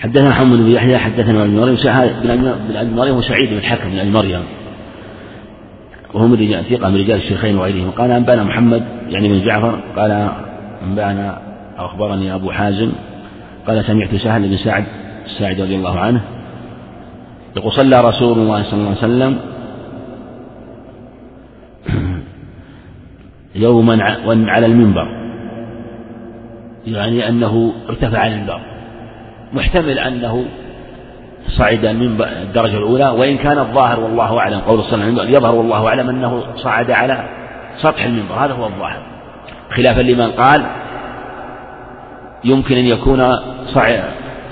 [0.00, 1.76] حدثنا محمد بن يحيى حدثنا ابن مريم
[2.22, 4.42] بن ابي مريم وسعيد بن الحكم بن مريم.
[6.14, 7.90] وهو من رجال ثقة من رجال الشيخين وغيرهم.
[7.90, 9.80] قال أنبأنا محمد يعني بن جعفر.
[9.96, 10.30] قال
[10.82, 11.38] أنبأنا
[11.78, 12.92] أو أخبرني أبو حازم.
[13.66, 14.84] قال سمعت سهل بن سعد
[15.26, 16.20] الساعد رضي الله عنه.
[17.56, 19.38] يقول صلى رسول الله صلى الله عليه وسلم
[23.54, 24.02] يوما
[24.50, 25.08] على المنبر.
[26.86, 28.60] يعني أنه ارتفع على المنبر.
[29.52, 30.44] محتمل أنه
[31.48, 35.54] صعد المنبر الدرجة الأولى وإن كان الظاهر والله أعلم قول صلى الله عليه وسلم يظهر
[35.54, 37.28] والله أعلم أنه صعد على
[37.76, 38.34] سطح المنبر.
[38.34, 39.02] هذا هو الظاهر.
[39.70, 40.66] خلافا لمن قال
[42.44, 43.36] يمكن أن يكون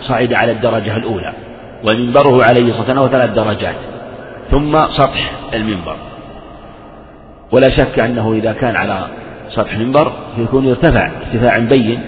[0.02, 1.32] صعد, على الدرجة الأولى.
[1.84, 3.74] ومنبره عليه الصلاة والسلام ثلاث درجات.
[4.50, 5.96] ثم سطح المنبر.
[7.52, 9.06] ولا شك أنه إذا كان على
[9.48, 12.00] سطح المنبر يكون يرتفع ارتفاعا بين.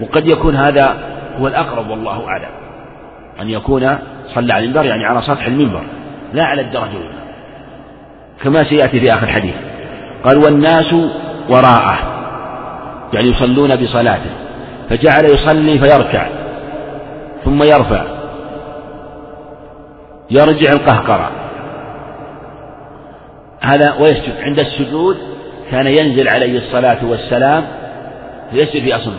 [0.00, 0.96] وقد يكون هذا
[1.40, 2.50] هو الأقرب والله أعلم.
[3.40, 3.98] أن يكون
[4.34, 5.82] صلى على المنبر يعني على سطح المنبر
[6.32, 7.22] لا على الدرجة الأولى.
[8.42, 9.54] كما سيأتي في آخر الحديث.
[10.24, 10.94] قال والناس
[11.48, 11.98] وراءه.
[13.12, 14.30] يعني يصلون بصلاته.
[14.90, 16.26] فجعل يصلي فيركع.
[17.44, 18.21] ثم يرفع.
[20.32, 21.30] يرجع القهقرة.
[23.60, 24.40] هذا ويسجد.
[24.40, 25.16] عند السجود
[25.70, 27.64] كان ينزل عليه الصلاة والسلام
[28.50, 29.12] فيسجد في أصل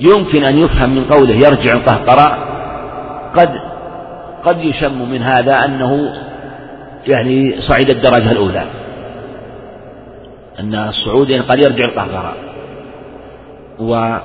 [0.00, 2.38] يمكن أن يفهم من قوله يرجع القهقرة.
[3.36, 3.50] قد
[4.44, 6.14] قد يشم من هذا أنه
[7.06, 8.64] يعني صعد الدرجة الأولى.
[10.60, 12.34] أن الصعود يعني قد يرجع القهقرة.
[13.80, 14.18] و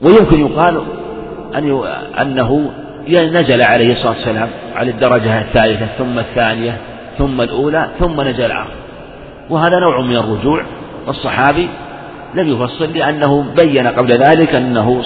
[0.00, 0.82] ويمكن يقال
[1.54, 1.82] أن
[2.20, 2.70] أنه
[3.08, 6.78] نزل عليه الصلاة والسلام على الدرجة الثالثة ثم الثانية
[7.18, 8.70] ثم الأولى ثم نزل العرض
[9.50, 10.64] وهذا نوع من الرجوع.
[11.06, 11.68] والصحابي
[12.34, 15.02] لم يفصل لأنه بين قبل ذلك أنه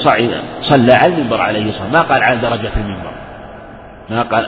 [0.63, 3.13] صلى على المنبر عليه الصلاة ما قال على درجة المنبر.
[4.11, 4.47] ما قال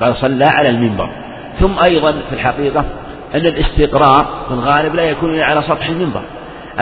[0.00, 1.10] قال صلى على المنبر.
[1.60, 2.84] ثم أيضا في الحقيقة
[3.34, 6.22] أن الاستقراء في الغالب لا يكون إلا على سطح المنبر.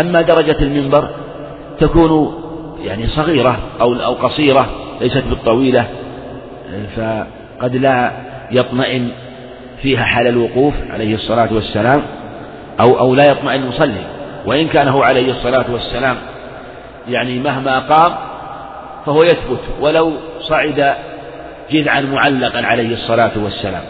[0.00, 1.08] أما درجة المنبر
[1.80, 2.34] تكون
[2.84, 4.68] يعني صغيرة أو أو قصيرة
[5.00, 5.86] ليست بالطويلة
[6.96, 8.10] فقد لا
[8.50, 9.10] يطمئن
[9.82, 12.02] فيها حال الوقوف عليه الصلاة والسلام
[12.80, 14.02] أو أو لا يطمئن المصلي
[14.46, 16.16] وإن كان هو عليه الصلاة والسلام
[17.08, 18.12] يعني مهما قام
[19.06, 20.94] فهو يثبت ولو صعد
[21.70, 23.82] جذعا معلقا عليه الصلاة والسلام.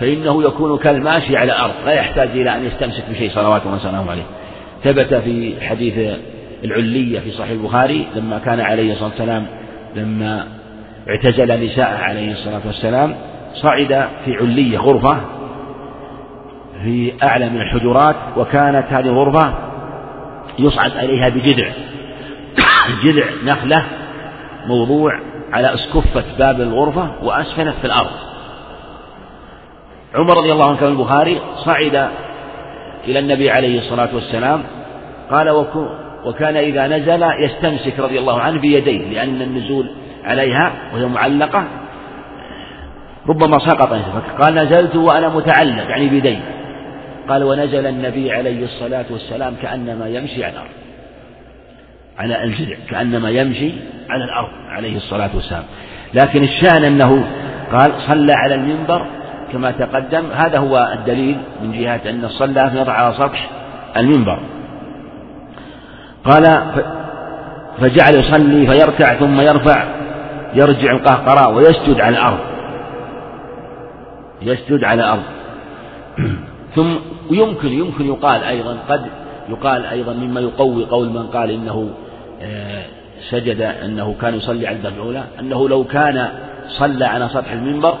[0.00, 4.26] فإنه يكون كالماشي على الأرض لا يحتاج إلى أن يستمسك بشيء صلوات وسلامه عليه.
[4.84, 6.16] ثبت في حديث
[6.64, 9.46] العلية في صحيح البخاري لما كان عليه الصلاة والسلام
[9.96, 10.46] لما
[11.08, 13.14] اعتزل نساءه عليه الصلاة والسلام
[13.54, 15.20] صعد في علية غرفة
[16.82, 19.54] في أعلى من الحجرات وكانت هذه الغرفة
[20.58, 21.68] يصعد إليها بجذع.
[23.04, 23.84] جذع نخلة
[24.66, 25.20] موضوع
[25.52, 28.10] على أسكفة باب الغرفة وأسفلت في الأرض.
[30.14, 32.08] عمر رضي الله عنه كان البخاري صعد
[33.04, 34.62] إلى النبي عليه الصلاة والسلام
[35.30, 35.48] قال
[36.26, 39.90] وكان إذا نزل يستمسك رضي الله عنه بيديه لأن النزول
[40.24, 41.64] عليها وهي معلقة.
[43.28, 43.92] ربما سقط
[44.42, 46.38] قال نزلت وأنا متعلق يعني بيدي.
[47.28, 50.70] قال ونزل النبي عليه الصلاة والسلام كأنما يمشي على الأرض.
[52.18, 53.72] على الجذع كأنما يمشي
[54.10, 55.64] على الأرض عليه الصلاة والسلام.
[56.14, 57.28] لكن الشأن أنه
[57.72, 59.06] قال صلى على المنبر
[59.52, 60.24] كما تقدم.
[60.34, 63.50] هذا هو الدليل من جهة أن الصلاة يضع على سطح
[63.96, 64.55] المنبر.
[66.30, 66.62] قال
[67.80, 69.84] فجعل يصلي فيركع ثم يرفع
[70.54, 72.38] يرجع القهقراء ويسجد على الأرض.
[74.42, 75.22] يسجد على الأرض.
[76.76, 76.94] ثم
[77.30, 79.06] يمكن يمكن يقال أيضا قد
[79.48, 81.90] يقال أيضا مما يقوي قول من قال إنه
[82.42, 82.84] آه،
[83.30, 86.28] سجد أنه كان يصلي على الدرجة الأولى أنه لو كان
[86.68, 87.94] صلى على سطح المنبر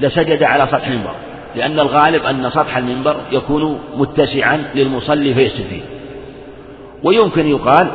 [0.00, 1.14] لسجد على سطح المنبر
[1.56, 5.82] لأن الغالب أن سطح المنبر يكون متسعا للمصلي فيسجد فيه.
[7.04, 7.90] ويمكن يقال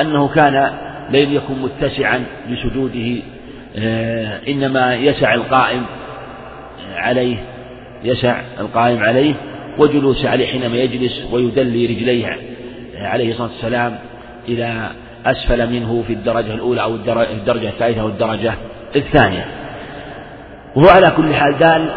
[0.00, 0.72] أنه كان
[1.10, 3.22] لم يكن متسعا لسجوده
[3.76, 5.82] آه، إنما يسع القائم
[6.96, 7.36] عليه
[8.04, 9.34] يسع القائم عليه
[9.78, 12.38] وجلوس عليه حينما يجلس ويدلي رجليه
[12.96, 13.98] عليه الصلاة والسلام
[14.48, 14.90] إلى
[15.26, 18.54] أسفل منه في الدرجة الأولى أو الدرجة الثالثة أو الدرجة
[18.96, 19.46] الثانية.
[20.76, 21.90] وهو على كل حال دال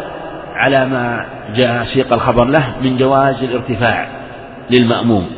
[0.54, 1.26] على ما
[1.56, 4.08] جاء سيق الخبر له من جواز الارتفاع
[4.70, 5.30] للمأموم.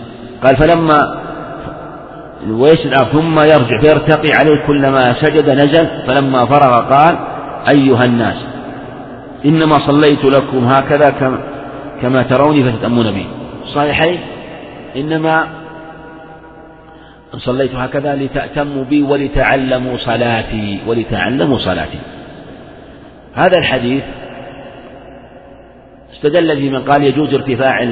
[0.44, 1.20] قال فلما
[2.48, 7.18] ويسجد ثم يرجع فيرتقي عليه كلما سجد نزل فلما فرغ قال
[7.68, 8.36] أيها الناس
[9.44, 11.38] إنما صليت لكم هكذا كما,
[12.02, 13.26] كما تروني فتتأمون بي.
[13.74, 14.20] صحيحين؟
[14.96, 15.46] إنما
[17.36, 21.98] صليت هكذا لتأتموا بي ولتعلموا صلاتي ولتعلموا صلاتي.
[23.34, 24.02] هذا الحديث
[26.12, 27.82] استدل به من قال يجوز ارتفاع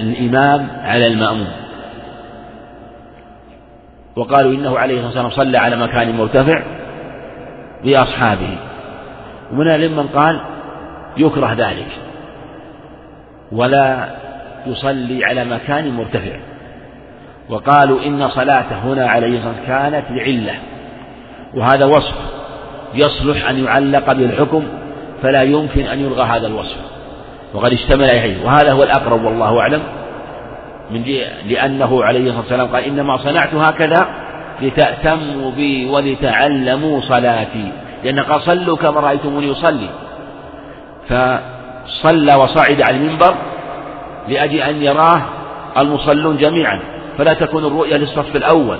[0.00, 1.63] الإمام على المأموم.
[4.16, 6.62] وقالوا إنه عليه الصلاة والسلام صلى على مكان مرتفع
[7.84, 8.56] بأصحابه
[9.52, 10.40] ومن من قال
[11.16, 11.88] يكره ذلك.
[13.52, 14.08] ولا
[14.66, 16.36] يصلي على مكان مرتفع.
[17.48, 20.54] وقالوا إن صلاته هنا عليه الصلاة والسلام كانت لعلة.
[21.54, 22.14] وهذا وصف
[22.94, 24.64] يصلح أن يعلق بالحكم
[25.22, 26.78] فلا يمكن أن يلغى هذا الوصف.
[27.54, 28.44] وقد اشتمل عليه.
[28.46, 29.82] وهذا هو الأقرب والله أعلم.
[30.90, 31.02] من
[31.48, 34.08] لأنه عليه الصلاة والسلام قال إنما صنعت هكذا
[34.62, 37.72] لتأتموا بي ولتعلموا صلاتي.
[38.04, 39.88] لأن قال صلوا كما رأيتموني يصلي
[41.08, 43.34] فصلى وصعد على المنبر
[44.28, 45.22] لأجل أن يراه
[45.78, 46.80] المصلون جميعا.
[47.18, 48.78] فلا تكون الرؤية للصف الأول.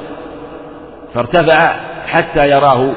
[1.15, 1.77] فارتفع
[2.07, 2.93] حتى يراه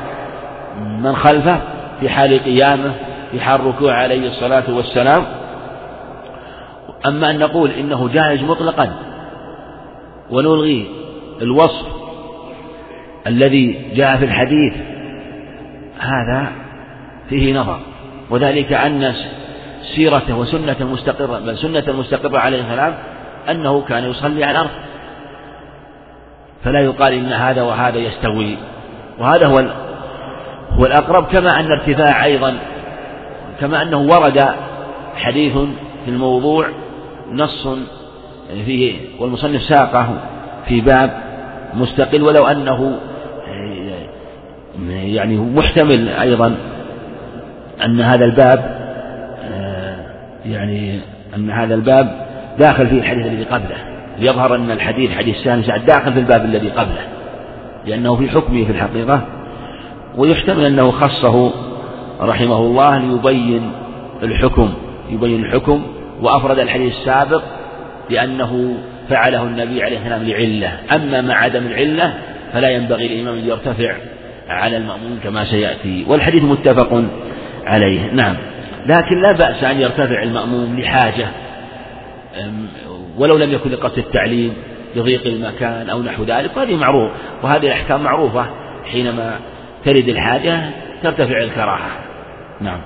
[0.80, 1.58] من خلفه
[2.00, 2.92] في حال قيامه
[3.32, 5.26] في حال ركوع عليه الصلاة والسلام.
[7.06, 8.94] أما أن نقول إنه جائز مطلقا
[10.32, 10.88] ونلغي
[11.42, 11.86] الوصف
[13.28, 14.74] الذي جاء في الحديث
[16.00, 16.52] هذا
[17.30, 17.80] فيه نظر.
[18.30, 19.14] وذلك أن
[19.96, 22.98] سيرته وسنة مستقرة بل سنة مستقرة عليه السلام
[23.50, 24.70] أنه كان يصلي على الأرض.
[26.64, 28.58] فلا يقال إن هذا وهذا يستوي.
[29.20, 29.66] وهذا هو
[30.72, 32.58] هو الأقرب كما أن ارتفاع أيضا
[33.60, 34.46] كما أنه ورد
[35.16, 35.54] حديث
[36.06, 36.68] في الموضوع
[37.32, 37.68] نص
[38.66, 40.22] فيه والمصنف ساقه
[40.68, 41.24] في باب
[41.74, 43.00] مستقل ولو أنه
[44.90, 46.56] يعني محتمل أيضا
[47.86, 48.78] أن هذا الباب
[50.46, 51.00] يعني
[51.36, 52.28] أن هذا الباب
[52.60, 53.78] داخل فيه الحديث الذي قبله.
[54.20, 57.08] يظهر أن الحديث حديث سالم سعد داخل في الباب الذي قبله
[57.86, 59.22] لأنه في حكمه في الحقيقة.
[60.18, 61.52] ويحتمل أنه خصه
[62.22, 63.72] رحمه الله ليبين
[64.24, 64.74] الحكم
[65.10, 65.84] يبين الحكم
[66.22, 67.44] وأفرد الحديث السابق
[68.10, 68.78] لأنه
[69.10, 70.80] فعله النبي عليه السلام لعلة.
[70.96, 72.14] أما مع عدم العلة
[72.54, 73.96] فلا ينبغي الإمام أن يرتفع
[74.48, 76.06] على المأمون كما سيأتي.
[76.08, 77.04] والحديث متفق
[77.66, 78.12] عليه.
[78.12, 78.36] نعم.
[78.86, 81.28] لكن لا بأس أن يرتفع المأموم لحاجة
[83.18, 84.54] ولو لم يكن لقصد التعليم
[84.96, 87.12] لضيق المكان أو نحو ذلك وهذه معروف
[87.44, 88.46] وهذه الأحكام معروفة.
[88.92, 89.40] حينما
[89.86, 90.60] ترد الحاجة
[91.04, 91.90] ترتفع الكراهة.
[92.62, 92.82] نعم.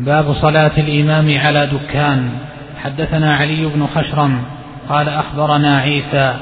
[0.00, 2.30] باب صلاة الإمام على دكان.
[2.84, 4.42] حدثنا علي بن خشرم
[4.88, 6.34] قال أخبرنا عيسى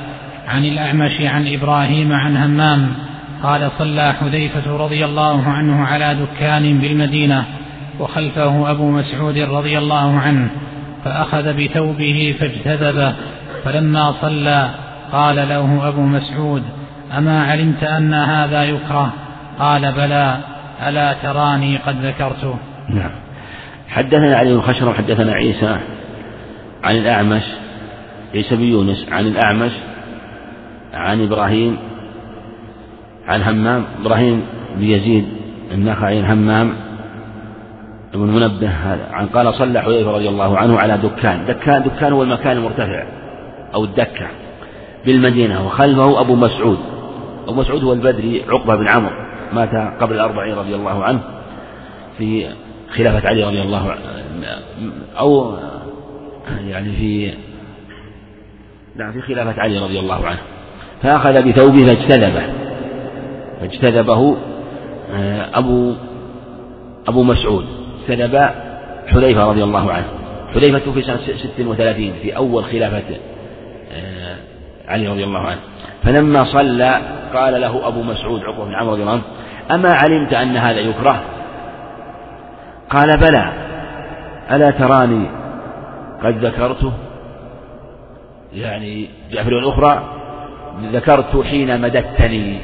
[0.49, 2.93] عن الأعمش عن إبراهيم عن همام
[3.43, 7.45] قال صلى حذيفة رضي الله عنه على دكان بالمدينة
[8.01, 10.51] وخلفه أبو مسعود رضي الله عنه
[11.05, 13.15] فأخذ بثوبه فاجتذبه
[13.65, 14.71] فلما صلى
[15.13, 16.63] قال له أبو مسعود
[17.19, 19.13] أما علمت أن هذا يكره؟
[19.59, 20.39] قال بلى
[20.89, 22.57] ألا تراني قد ذكرته؟
[22.91, 23.24] نعم.
[23.89, 25.79] حدثنا علي بن خشرم حدثنا عيسى
[26.85, 27.43] عن الأعمش
[28.35, 29.73] عيسى بن يونس عن الأعمش
[30.95, 31.77] عن إبراهيم
[33.29, 34.43] عن همام إبراهيم
[34.77, 35.27] بن يزيد
[35.73, 36.75] النخعي همام
[38.15, 42.23] ابن منبه هذا عن قال صلى حذيفة رضي الله عنه على دكان دكان دكان هو
[42.23, 43.05] المكان المرتفع
[43.75, 44.27] أو الدكة
[45.07, 46.79] بالمدينة وخلفه أبو مسعود
[47.49, 51.21] أبو مسعود هو البدري عقبة بن عمرو مات قبل الأربعين رضي الله عنه
[52.19, 52.47] في
[52.97, 54.01] خلافة علي رضي الله عنه
[55.19, 55.57] أو
[56.67, 57.33] يعني في
[58.97, 60.39] نعم في خلافة علي رضي الله عنه.
[61.03, 62.43] فأخذ بثوبه فاجتذبه.
[63.61, 64.37] فاجتذبه
[65.15, 65.95] آه، أبو
[67.09, 67.67] أبو مسعود.
[68.01, 68.51] اجتذب
[69.07, 70.07] حذيفة رضي الله عنه.
[70.55, 73.17] حذيفة توفي سنة ست وثلاثين في أول خلافة
[73.93, 74.37] آه،
[74.89, 75.61] علي رضي الله عنه.
[76.05, 77.01] فلما صلى
[77.35, 79.23] قال له أبو مسعود عقبة بن عمرو رضي الله عنه
[79.71, 81.23] أما علمت أن هذا يكره؟
[82.95, 83.53] قال بلى.
[84.51, 85.27] ألا تراني
[86.23, 86.93] قد ذكرته؟
[88.53, 90.03] يعني جاء في الأخرى
[90.93, 92.59] ذكرت حين مددتني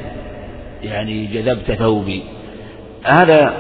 [0.83, 2.23] يعني جذبت ثوبي.
[3.05, 3.53] هذا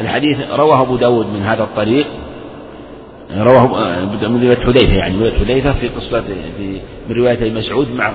[0.00, 2.06] الحديث رواه أبو داود من هذا الطريق.
[3.36, 3.66] رواه
[4.04, 6.20] من رواية حذيفة يعني رواية حذيفة في قصة
[6.56, 8.12] في من رواية مسعود مع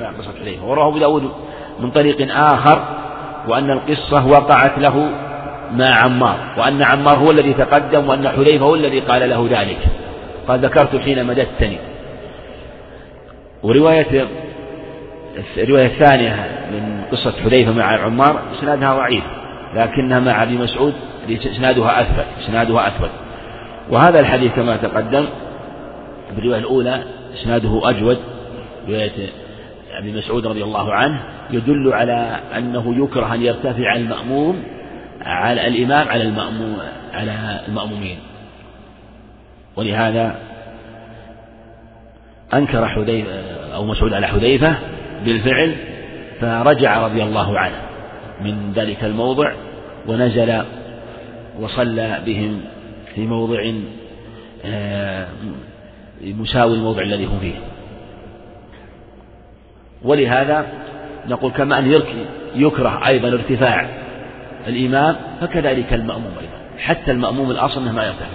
[0.00, 0.64] مع قصة حذيفة.
[0.64, 1.30] ورواه أبو داود
[1.80, 2.84] من طريق آخر
[3.48, 5.10] وأن القصة وقعت له
[5.72, 9.78] مع عمار وأن عمار هو الذي تقدم وأن حذيفة هو الذي قال له ذلك.
[10.48, 11.78] قال ذكرت حين مددتني.
[13.62, 14.26] ورواية
[15.56, 16.34] الرواية الثانية
[16.72, 19.24] من قصة حذيفة مع عمار إسنادها ضعيف
[19.74, 20.94] لكنها مع أبي مسعود
[21.30, 23.10] إسنادها أثبت إسنادها أثبت.
[23.90, 25.24] وهذا الحديث كما تقدم
[26.36, 27.02] بالرواية الأولى
[27.34, 28.18] إسناده أجود
[28.88, 29.10] رواية
[29.98, 34.62] أبي مسعود رضي الله عنه يدل على أنه يكره أن يرتفع المأموم
[35.24, 36.78] على الإمام على المأموم
[37.12, 38.18] على المأمومين.
[39.76, 40.36] ولهذا
[42.54, 43.40] أنكر حذيفة
[43.74, 44.76] أو مسعود على حذيفة
[45.24, 45.74] بالفعل
[46.40, 47.76] فرجع رضي الله عنه
[48.40, 49.52] من ذلك الموضع
[50.06, 50.62] ونزل
[51.60, 52.60] وصلى بهم
[53.14, 53.72] في موضع
[54.64, 55.26] آه،
[56.22, 57.54] مساوي الموضع الذي هم فيه.
[60.02, 60.66] ولهذا
[61.28, 62.02] نقول كما أن
[62.54, 64.01] يكره أيضا ارتفاع
[64.68, 66.78] الإمام فكذلك المأموم أيضا.
[66.78, 68.26] حتى المأموم الأصل ما يرتفع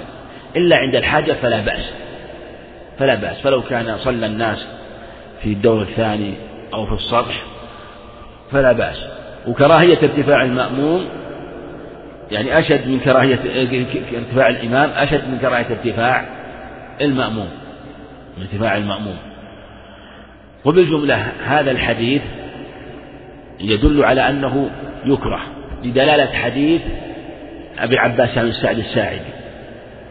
[0.55, 1.93] إلا عند الحاجة فلا بأس.
[2.99, 3.41] فلا بأس.
[3.41, 4.67] فلو كان صلى الناس
[5.41, 6.33] في الدور الثاني
[6.73, 7.43] أو في السطح
[8.51, 8.97] فلا بأس.
[9.47, 11.05] وكراهية ارتفاع المأموم
[12.31, 13.39] يعني أشد من كراهية
[14.13, 16.25] ارتفاع الإمام أشد من كراهية ارتفاع
[17.01, 17.49] المأموم.
[18.41, 19.17] ارتفاع المأموم.
[20.65, 22.21] وبالجملة هذا الحديث
[23.59, 24.69] يدل على أنه
[25.05, 25.56] يكره.
[25.87, 26.81] لدلالة حديث
[27.79, 29.31] أبي العباس بن سعد الساعدي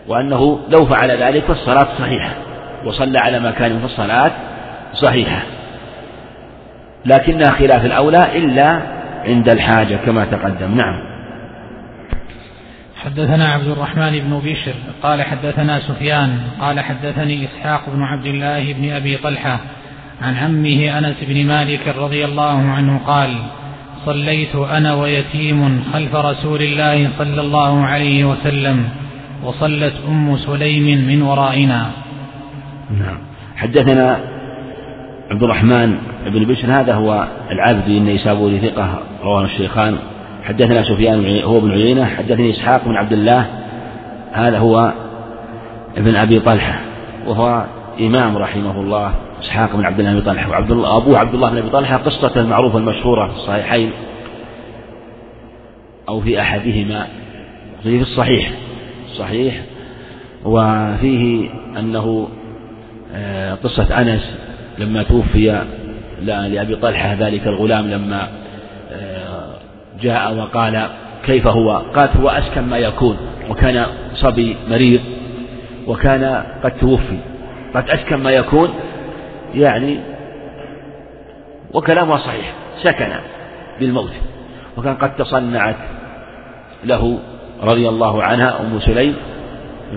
[0.08, 2.34] وأنه لو فعل ذلك فالصلاة صحيحة
[2.84, 4.32] وصلى على ما كان في الصلاة
[4.92, 5.42] صحيحة.
[7.04, 8.80] لكنها خلاف الأولى إلا
[9.24, 10.76] عند الحاجة كما تقدم.
[10.76, 11.16] نعم.
[13.04, 18.92] حدثنا عبد الرحمن بن بشر قال حدثنا سفيان قال حدثني إسحاق بن عبد الله بن
[18.92, 19.60] أبي طلحة
[20.22, 23.36] عن عمه أنس بن مالك رضي الله عنه قال
[24.07, 28.88] صليت أنا ويتيم خلف رسول الله صلى الله عليه وسلم
[29.44, 31.90] وصلت أم سليم من ورائنا.
[32.90, 33.18] نعم.
[33.57, 34.20] حدثنا
[35.30, 39.96] عبد الرحمن بن بشر هذا هو العبد النيسابوري ثقة رواه الشيخان.
[40.44, 42.04] حدثنا سفيان هو بن عيينة.
[42.04, 43.46] حدثني إسحاق بن عبد الله
[44.32, 44.92] هذا هو
[45.96, 46.80] ابن أبي طلحة
[47.26, 47.64] وهو
[48.01, 51.59] إمام رحمه الله إسحاق بن عبد الله بن طلحة وعبد الله أبوه عبد الله بن
[51.59, 53.90] أبي طلحة قصته المعروفة المشهورة في الصحيحين
[56.09, 57.07] أو في أحدهما
[57.82, 58.51] في الصحيح
[59.11, 59.61] الصحيح
[60.44, 62.28] وفيه أنه
[63.14, 64.36] آه، قصة أنس
[64.78, 65.64] لما توفي
[66.22, 68.28] لأبي طلحة ذلك الغلام لما
[68.92, 69.55] آه،
[70.01, 70.88] جاء وقال
[71.24, 73.16] كيف هو؟ قالت هو أسكن ما يكون
[73.51, 75.01] وكان صبي مريض
[75.86, 77.18] وكان قد توفي.
[77.74, 78.74] قد أسكن ما يكون
[79.54, 79.98] يعني
[81.74, 82.52] وكلامها صحيح
[82.82, 83.12] سكن
[83.80, 84.12] بالموت.
[84.76, 85.76] وكان قد تصنعت
[86.84, 87.18] له
[87.62, 89.16] رضي الله عنها أم سليم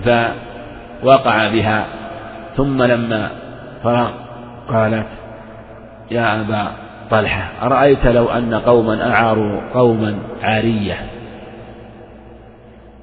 [0.04, 1.86] فوقع بها.
[2.56, 3.30] ثم لما
[3.84, 4.10] فرغ
[4.68, 5.06] قالت
[6.10, 6.72] يا أبا
[7.10, 10.96] طلحة أرأيت لو أن قوما أعاروا قوما عارية؟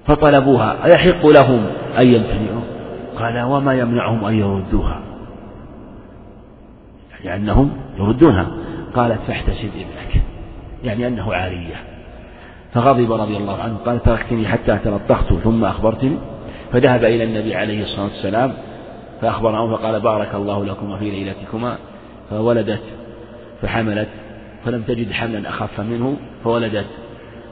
[0.07, 1.65] فطلبوها أيحق لهم
[1.99, 2.76] أن يمتنعوا؟
[3.19, 5.01] قال وما يمنعهم أن يردوها؟
[7.23, 8.47] يعني أنهم يردونها.
[8.95, 10.23] قالت فاحتسب ابنك.
[10.83, 11.75] يعني أنه عارية.
[12.73, 13.77] فغضب رضي الله عنه.
[13.85, 16.17] قال تركتني حتى تلطخت ثم أخبرتني.
[16.71, 18.53] فذهب إلى النبي عليه الصلاة والسلام
[19.21, 21.77] فأخبره فقال بارك الله لكما في ليلتكما.
[22.29, 22.81] فولدت
[23.61, 24.07] فحملت.
[24.65, 26.87] فلم تجد حملا أخف منه فولدت.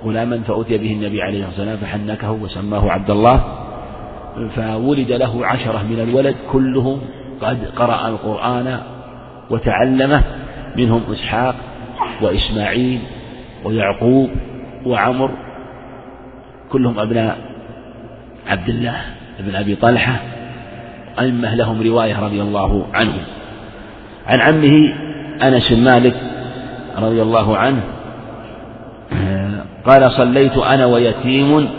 [0.06, 3.65] غلاما فأتي به النبي عليه الصلاة والسلام فحنكه وسماه عبد الله.
[4.56, 7.02] فولد له عشرة من الولد كلهم
[7.42, 8.80] قد قرأ القرآن
[9.50, 10.22] وتعلمه
[10.78, 11.56] منهم إسحاق
[12.22, 13.00] وإسماعيل
[13.64, 14.30] ويعقوب
[14.86, 15.32] وعمر
[16.72, 17.38] كلهم أبناء
[18.48, 19.02] عبد الله
[19.40, 20.16] بن أبي طلحة
[21.20, 23.22] أئمة لهم رواية رضي الله عنهم.
[24.28, 24.94] عن عمه
[25.44, 26.16] أنس بن مالك
[26.98, 27.82] رضي الله عنه
[29.86, 31.70] قال صليت أنا ويتيم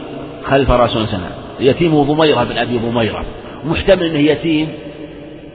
[0.45, 1.21] خلف رسول الله
[1.61, 3.25] يتيم ضميرة بن أبي ضميرة.
[3.65, 4.69] محتمل أنه يتيم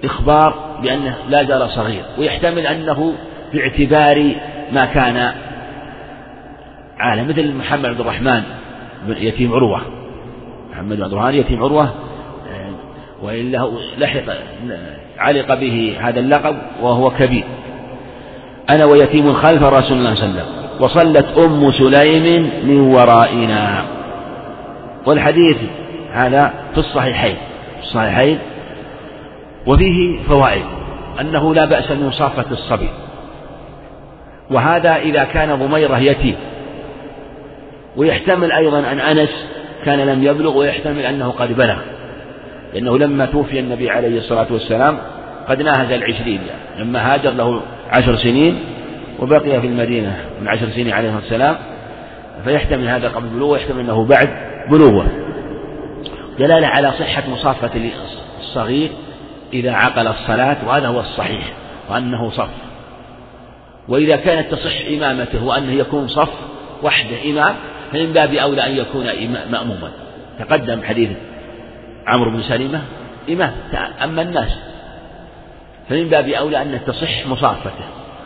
[0.04, 3.14] إخبار بأنه لا زال صغير ويحتمل أنه
[3.54, 4.32] باعتبار
[4.72, 5.32] ما كان
[6.99, 8.43] عالم مثل محمد عبد الرحمن
[9.08, 9.82] يتيم عروة.
[10.72, 11.93] محمد عبد الرحمن يتيم عروة
[13.24, 14.24] وإلا لحق
[15.18, 17.43] علق به هذا اللقب وهو كبير.
[18.70, 23.86] أنا ويتيم خلف رسول الله صلى الله عليه وسلم وصلت أم سليم من ورائنا.
[25.06, 25.58] والحديث
[26.14, 27.36] هذا في الصحيحين.
[27.80, 28.39] الصحيحين
[29.68, 30.66] وفيه فوائد
[31.22, 32.89] أنه لا بأس من مصافة الصبي.
[34.51, 36.36] وهذا إذا كان ضميرة يتيم.
[37.97, 39.45] ويحتمل أيضا أن أنس
[39.86, 41.78] كان لم يبلغ ويحتمل أنه قد بلغ.
[42.74, 44.97] لأنه لما توفي النبي عليه الصلاة والسلام
[45.47, 46.39] قد ناهز العشرين
[46.80, 48.59] لما هاجر له عشر سنين
[49.20, 51.55] وبقي في المدينة من عشر سنين عليه الصلاة والسلام
[52.45, 54.30] فيحتمل هذا قبل بلوغه ويحتمل أنه بعد
[54.70, 55.05] بلوغه.
[56.41, 57.91] دلالة على صحة مصافة
[58.39, 58.89] الصغير
[59.53, 61.53] إذا عقل الصلاة وهذا هو الصحيح
[61.89, 62.49] وأنه صف.
[63.87, 66.29] وإذا كانت تصح إمامته وأنه يكون صف
[66.83, 67.55] وحده إمام
[67.91, 69.05] فمن باب أولى أن يكون
[69.51, 69.91] مأموما.
[70.39, 71.09] تقدم حديث
[72.07, 72.81] عمرو بن سلمة
[73.29, 73.53] إمام
[74.03, 74.57] أما الناس.
[75.89, 77.85] فمن باب أولى أن تصح مصافته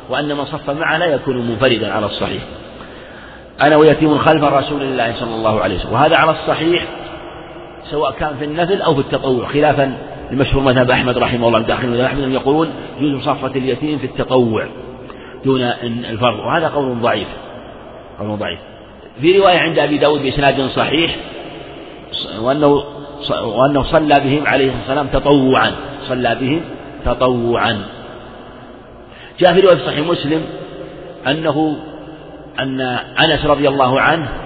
[0.09, 2.43] وأن من صف معه لا يكون منفردا على الصحيح.
[3.61, 5.93] أنا ويتيم خلف رسول الله صلى الله عليه وسلم.
[5.93, 6.85] وهذا على الصحيح
[7.91, 9.97] سواء كان في النفل أو في التطوع خلافا
[10.31, 12.69] لمشهور مذهب أحمد رحمه الله داخل مذهب أحمد يقولون
[12.99, 14.67] يجوز مصافة اليتيم في التطوع
[15.45, 17.27] دون الفرض وهذا قول ضعيف
[18.19, 18.59] قول ضعيف.
[19.21, 21.15] في رواية عند أبي داود بإسناد صحيح
[22.39, 22.83] وأنه
[23.43, 25.71] وأنه صلى بهم عليه الصلاة والسلام تطوعا
[26.07, 26.61] صلى بهم
[27.05, 27.81] تطوعا.
[29.39, 30.41] جاء في رواية صحيح مسلم
[31.27, 31.77] أنه
[32.59, 32.81] أن
[33.19, 34.44] أنس رضي الله عنه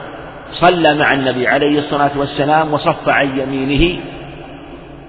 [0.54, 4.00] صلى مع النبي عليه الصلاة والسلام وصف عن يمينه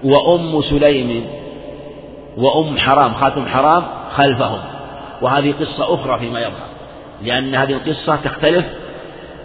[0.05, 1.27] وأم سليم
[2.37, 3.83] وأم حرام خاتم حرام
[4.17, 4.61] خلفهم.
[5.23, 6.67] وهذه قصة أخرى فيما يظهر
[7.23, 8.65] لأن هذه القصة تختلف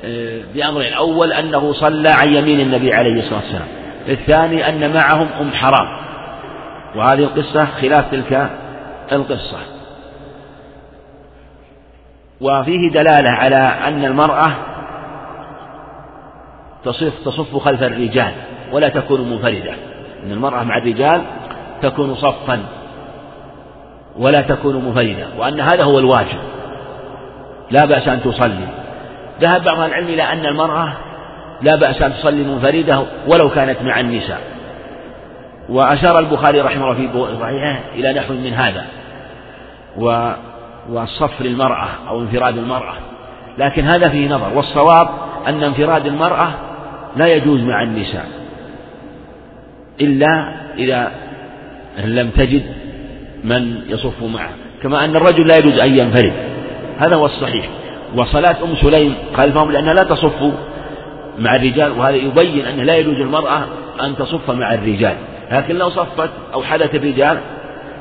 [0.06, 3.68] آه، بأمر الأول أنه صلى عن يمين النبي عليه الصلاة والسلام
[4.08, 6.06] الثاني أن معهم أم حرام.
[6.96, 8.50] وهذه القصة خلاف تلك
[9.12, 9.58] القصة.
[12.42, 14.52] وفيه دلالة على أن المرأة
[16.86, 18.32] تصف تصف خلف الرجال
[18.72, 19.74] ولا تكون منفردة.
[20.24, 21.22] أن المرأة مع الرجال
[21.82, 22.60] تكون صفا
[24.18, 26.40] ولا تكون منفردة وأن هذا هو الواجب.
[27.72, 28.68] لا بأس أن تصلي.
[29.42, 30.94] ذهب بعض العلم إلى أن المرأة
[31.62, 34.42] لا بأس أن تصلي منفردة ولو كانت مع النساء.
[35.70, 38.86] وأشار البخاري رحمه الله في صحيحه إلى نحو من هذا.
[39.98, 40.32] و
[40.90, 42.94] والصف للمرأة أو انفراد المرأة.
[43.58, 44.54] لكن هذا فيه نظر.
[44.56, 45.08] والصواب
[45.48, 46.50] أن انفراد المرأة
[47.18, 48.26] لا يجوز مع النساء
[50.02, 51.12] إلا إذا
[52.06, 52.64] لم تجد
[53.44, 54.50] من يصف معه
[54.84, 56.34] كما أن الرجل لا يجوز أن ينفرد
[56.98, 57.70] هذا هو الصحيح.
[58.16, 60.54] وصلاة أم سليم خلفهم لأنها لا تصف
[61.40, 63.64] مع الرجال وهذا يبين أنه لا يجوز المرأة
[64.02, 65.16] أن تصف مع الرجال
[65.52, 67.40] لكن لو صفت أو حدث الرجال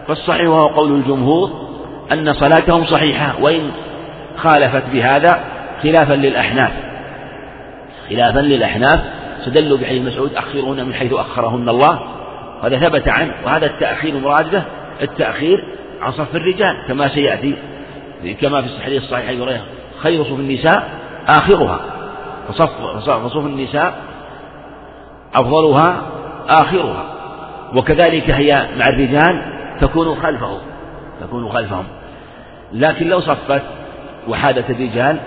[0.09, 1.51] فالصحيح وهو قول الجمهور
[2.13, 3.71] أن صلاتهم صحيحة وإن
[4.37, 5.45] خالفت بهذا
[5.83, 6.73] خلافا للأحناف.
[8.11, 9.01] خلافا للأحناف
[9.41, 12.01] استدلوا بحديث مسعود أخرهن من حيث أخرهن الله.
[12.63, 14.63] هذا ثبت عنه وهذا التأخير مراد به
[15.03, 15.65] التأخير
[16.01, 17.57] عن صف الرجال كما سيأتي
[18.41, 19.61] كما في الحديث الصحيح أبي
[19.99, 20.89] خير صف النساء
[21.29, 21.81] آخرها.
[22.49, 22.71] فصف
[23.11, 23.95] فصف النساء
[25.35, 25.97] أفضلها
[26.49, 27.05] آخرها.
[27.75, 29.43] وكذلك هي مع الرجال
[29.81, 30.59] تكون خلفه
[31.21, 31.85] تكون خلفهم.
[32.73, 33.63] لكن لو صفت
[34.29, 35.19] وحادت الرجال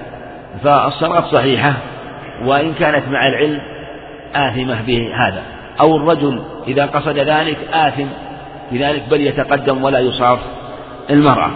[0.63, 1.73] فالصلاة صحيحة.
[2.45, 3.61] وإن كانت مع العلم
[4.35, 5.43] آثمة بهذا.
[5.81, 8.07] أو الرجل إذا قصد ذلك آثم
[8.71, 10.39] بذلك بل يتقدم ولا يصاف
[11.09, 11.51] المرأة.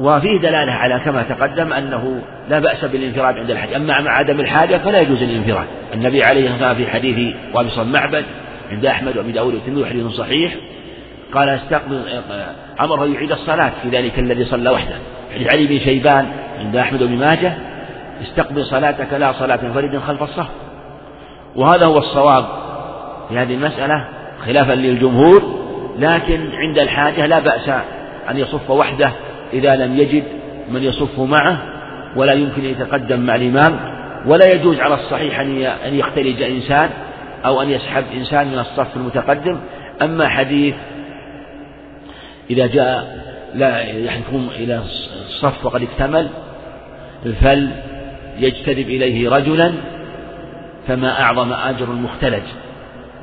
[0.00, 4.76] وفيه دلالة على كما تقدم أنه لا بأس بالانفراد عند الحاجة أما مع عدم الحاجة
[4.76, 5.66] فلا يجوز الانفراد.
[5.94, 8.24] النبي عليه الصلاة والسلام في حديث وأبي معبد
[8.70, 10.54] عند أحمد وأبي داود والترمذي حديث صحيح
[11.34, 12.02] قال استقبل
[12.80, 14.96] أمره يعيد الصلاة في ذلك الذي صلى وحده.
[15.34, 16.26] حديث علي بن شيبان
[16.60, 17.54] عند أحمد وابن ماجه
[18.22, 20.46] استقبل صلاتك لا صلاة فرد خلف الصف.
[21.56, 22.46] وهذا هو الصواب
[23.28, 24.08] في هذه المسألة
[24.46, 25.64] خلافا للجمهور
[25.98, 27.68] لكن عند الحاجة لا بأس
[28.30, 29.12] أن يصف وحده
[29.52, 30.24] إذا لم يجد
[30.68, 31.58] من يصف معه
[32.16, 33.94] ولا يمكن أن يتقدم مع الإمام
[34.26, 35.40] ولا يجوز على الصحيح
[35.86, 36.90] أن يختلج إنسان
[37.44, 39.60] أو أن يسحب إنسان من الصف المتقدم.
[40.02, 40.74] أما حديث
[42.50, 44.82] إذا جاء لا يحكم إلى
[45.26, 46.28] الصف وقد اكتمل
[47.40, 47.68] فل
[48.38, 49.72] يجتذب إليه رجلا
[50.86, 52.42] فما أعظم أجر المختلج.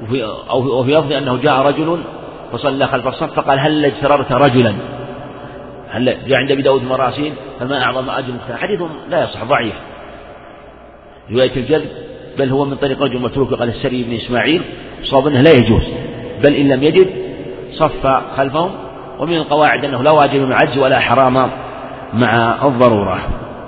[0.03, 1.99] وفي أو في لفظ أنه جاء رجل
[2.51, 4.74] فصلى خلف الصف فقال هل اجتررت رجلا؟
[5.89, 9.74] هل جاء عند أبي داود مراسيل؟ فما أعظم أجر المختلج؟ حديث لا يصح ضعيف.
[11.32, 11.89] رواية الجلد
[12.38, 14.62] بل هو من طريق رجل متروك قال السري بن إسماعيل
[15.03, 15.84] صاب أنه لا يجوز.
[16.43, 17.07] بل إن لم يجد
[17.74, 18.07] صف
[18.38, 18.72] خلفهم
[19.20, 21.49] ومن القواعد أنه لا واجب مع عجز ولا حرام
[22.14, 23.20] مع الضرورة.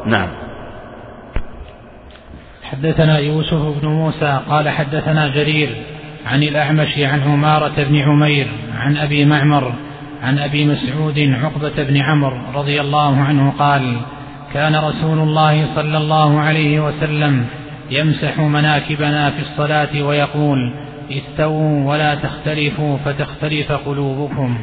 [0.06, 0.43] نعم.
[2.74, 5.70] حدثنا يوسف بن موسى قال حدثنا جرير
[6.26, 9.74] عن الأعمش عن عمارة بن عمير عن أبي معمر
[10.24, 13.98] عن أبي مسعود عقبة بن عمرو رضي الله عنه قال
[14.54, 17.46] كان رسول الله صلى الله عليه وسلم
[17.92, 20.74] يمسح مناكبنا في الصلاة ويقول
[21.12, 24.58] استووا ولا تختلفوا فتختلف قلوبكم.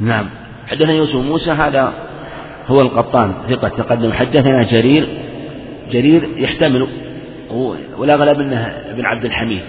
[0.00, 0.26] نعم.
[0.70, 1.92] حدثنا يوسف موسى هذا
[2.66, 4.12] هو القطان ثقة تقدم.
[4.12, 5.08] حدثنا جرير
[5.92, 6.88] جرير يحتمل
[7.98, 9.62] والأغلب أنه ابن عبد الحميد.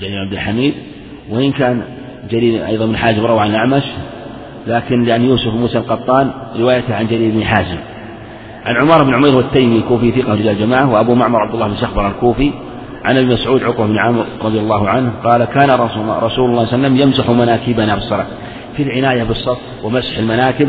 [0.00, 0.74] جرير عبد الحميد
[1.30, 1.82] وإن كان
[2.30, 3.84] جرير أيضا بن حازم روى عن الأعمش
[4.66, 7.78] لكن لأن يوسف موسى القطان روايته عن جرير بن حازم.
[8.64, 12.08] عن عمر بن عمير والتيمي الكوفي ثقة رجال الجماعة وأبو معمر عبد الله بن شخبر
[12.08, 12.52] الكوفي
[13.04, 16.58] عن ابي مسعود عقبة بن عامر رضي الله عنه قال كان رسول الله, صلى الله
[16.58, 18.26] عليه وسلم يمسح مناكبنا بالصلاة
[18.76, 20.68] في العناية بالصف ومسح المناكب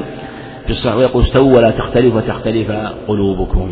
[0.66, 2.72] في الصلاة ويقول استووا ولا تختلف وتختلف
[3.08, 3.72] قلوبكم.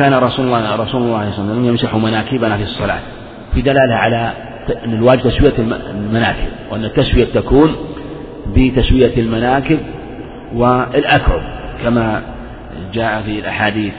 [0.00, 3.00] كان رسول الله رسول الله صلى الله عليه وسلم يمسح مناكبنا في الصلاة.
[3.54, 4.32] في دلالة على
[4.84, 5.52] أن الواجب تسوية
[5.90, 7.76] المناكب وأن التسوية تكون
[8.46, 9.78] بتسوية المناكب
[10.54, 11.42] والأكعب
[11.82, 12.22] كما
[12.94, 13.92] جاء في الأحاديث.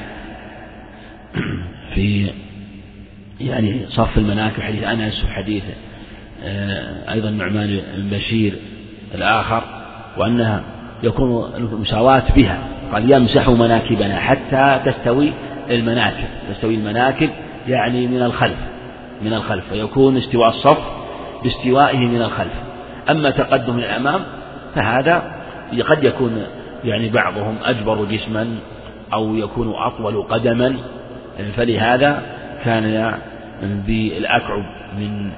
[1.93, 2.30] في
[3.41, 5.64] يعني صف المناكب حديث أنس وحديث
[6.43, 8.54] آه، أيضا نعمان بن بشير
[9.16, 9.64] الآخر
[10.18, 10.64] وأنها
[11.04, 12.60] يكون المساواة بها.
[12.93, 15.34] قال يمسح مناكبنا حتى تستوي
[15.76, 17.30] المناكب تستوي المناكب
[17.67, 18.57] يعني من الخلف
[19.22, 20.78] من الخلف فيكون استواء الصف
[21.43, 22.53] باستوائه من الخلف.
[23.09, 24.22] أما تقدم الأمام
[24.76, 25.24] فهذا
[25.89, 26.43] قد يكون
[26.84, 28.47] يعني بعضهم أجبر جسما
[29.13, 30.76] أو يكون أطول قدما
[31.55, 32.22] فلهذا
[32.63, 33.13] كان
[33.88, 34.63] بالأكعب
[34.97, 35.32] من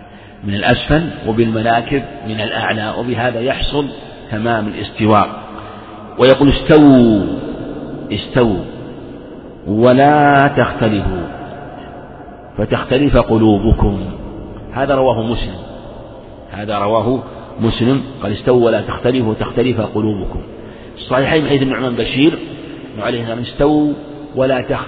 [0.44, 3.88] من الأسفل وبالمناكب من الأعلى وبهذا يحصل
[4.32, 5.30] تمام الاستواء.
[6.20, 7.26] ويقول استووا
[8.12, 8.73] استووا.
[9.68, 11.24] ولا تختلفوا
[12.58, 14.00] فتختلف قلوبكم.
[14.74, 15.56] هذا رواه مسلم.
[16.52, 17.20] هذا رواه
[17.62, 18.02] مسلم.
[18.24, 20.42] قال استووا ولا تختلفوا تختلف قلوبكم.
[20.98, 22.34] الصحيحين من حديث النعمان بشير.
[23.00, 23.94] عليه استووا
[24.36, 24.86] ولا تخ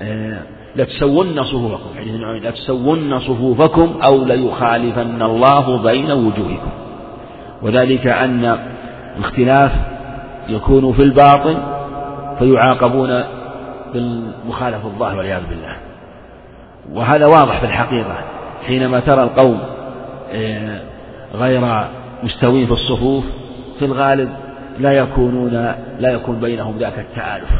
[0.00, 0.42] آه
[0.76, 1.98] لا تسون صفوفكم.
[1.98, 6.70] حديث النعمان لا تسون صفوفكم أو ليخالفن الله بين وجوهكم.
[7.62, 8.58] وذلك أن
[9.18, 9.72] الاختلاف
[10.48, 11.56] يكون في الباطن
[12.38, 13.22] فيعاقبون
[13.92, 15.76] بالمخالفة الظاهر والعياذ بالله.
[16.92, 18.16] وهذا واضح في الحقيقة.
[18.66, 19.60] حينما ترى القوم
[20.32, 20.80] آه،
[21.34, 21.84] غير
[22.22, 23.24] مستوين في الصفوف
[23.78, 24.32] في الغالب
[24.78, 27.50] لا يكونون لا يكون بينهم ذاك التآلف.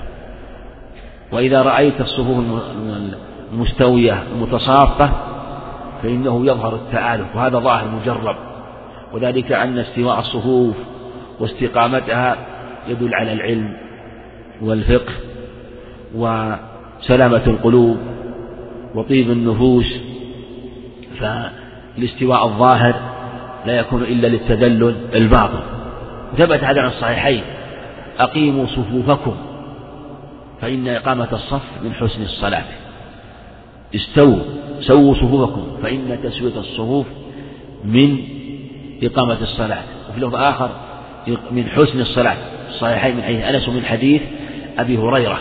[1.33, 2.45] وإذا رأيت الصفوف
[3.53, 5.11] المستوية المتصافة
[6.03, 7.37] فإنه يظهر التآلف.
[7.37, 8.37] وهذا ظاهر مجرب.
[9.13, 10.75] وذلك أن استواء الصفوف
[11.41, 12.37] واستقامتها
[12.89, 13.73] يدل على العلم
[14.63, 15.13] والفقه.
[16.15, 17.99] وسلامة القلوب
[18.95, 20.01] وطيب النفوس
[21.21, 22.95] فالاستواء الظاهر
[23.67, 25.61] لا يكون إلا للتدلل الباطن.
[26.39, 27.43] ثبت هذا عن الصحيحين
[28.19, 29.37] أقيموا صفوفكم
[30.61, 32.65] فإن إقامة الصف من حسن الصلاة.
[33.95, 34.39] استووا
[34.81, 37.07] سووا صفوفكم فإن تسوية الصفوف
[37.85, 38.19] من
[39.03, 39.83] إقامة الصلاة.
[40.11, 40.71] وفي لفظ آخر
[41.51, 42.37] من حسن الصلاة.
[42.69, 44.23] الصحيحين من حديث أنس ومن حديث
[44.79, 45.39] أبي هريرة.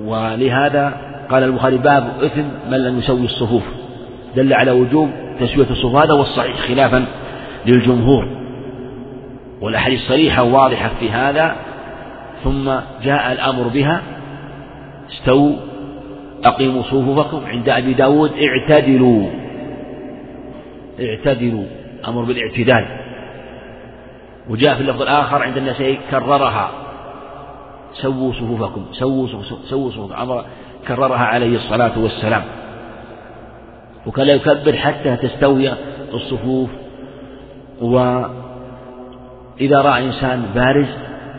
[0.00, 0.94] ولهذا
[1.30, 3.62] قال البخاري باب إثم من لم يسوي الصفوف.
[4.36, 5.96] دل على وجوب تسوية الصفوف.
[5.96, 7.04] هذا هو الصحيح خلافا
[7.66, 8.28] للجمهور.
[9.60, 11.56] والأحاديث صريحة واضحة في هذا.
[12.44, 12.70] ثم
[13.04, 14.02] جاء الأمر بها.
[15.10, 15.56] استووا
[16.44, 18.32] أقيموا صفوفكم عند أبي داود.
[18.32, 19.26] اعتدلوا.
[21.00, 21.64] اعتدلوا.
[22.08, 22.86] أمر بالإعتدال.
[24.50, 26.70] وجاء في اللفظ الآخر عند النسائي كررها.
[27.94, 29.28] سووا صفوفكم سووا
[29.70, 30.44] سووا صفوفكم أمر
[30.88, 32.42] كررها عليه الصلاة والسلام.
[34.06, 35.72] وكان يكبر حتى تستوي
[36.14, 36.70] الصفوف.
[37.80, 38.30] وإذا
[39.80, 40.88] رأى إنسان بارز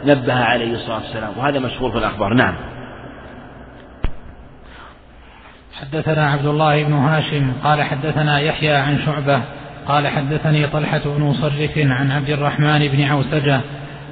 [0.05, 1.31] نبه عليه الصلاة والسلام.
[1.37, 2.33] وهذا مشهور في الأخبار.
[2.33, 2.55] نعم.
[5.73, 9.41] حدثنا عبد الله بن هاشم قال حدثنا يحيى عن شعبة
[9.87, 13.61] قال حدثني طلحة بن مصرف عن عبد الرحمن بن عوسجة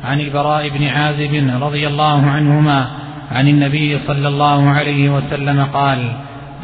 [0.03, 2.87] عن البراء بن عازب رضي الله عنهما
[3.31, 6.13] عن النبي صلى الله عليه وسلم قال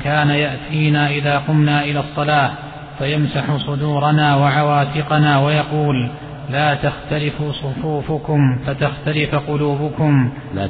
[0.04, 2.52] كان يأتينا إذا قمنا إلى الصلاة
[3.00, 6.10] فيمسح صدورنا وعواتقنا ويقول
[6.50, 10.70] لا تختلف صفوفكم فتختلف قلوبكم لا,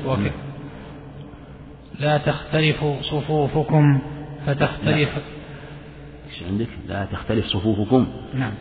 [2.00, 4.02] لا تختلف صفوفكم
[4.46, 5.10] فتختلف
[6.30, 8.08] إيش عندك؟ لا تختلف صفوفكم.
[8.34, 8.52] نعم.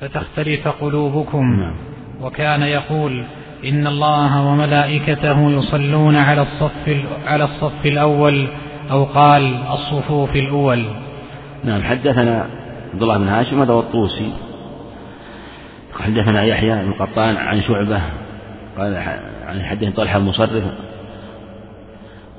[0.00, 1.60] فتختلف قلوبكم.
[1.60, 1.74] نعم.
[2.22, 3.24] وكان يقول
[3.64, 8.48] إن الله وملائكته يصلون على الصف على الصف الأول
[8.90, 10.84] أو قال الصفوف الأول.
[11.64, 11.82] نعم.
[11.82, 12.46] حدثنا
[12.92, 14.32] عبد الله بن هاشم هذا الطوسي.
[16.00, 18.00] حدثنا يحيى بن قطان عن شعبة
[18.78, 18.96] قال
[19.46, 20.64] عن حدث طلحة المصرف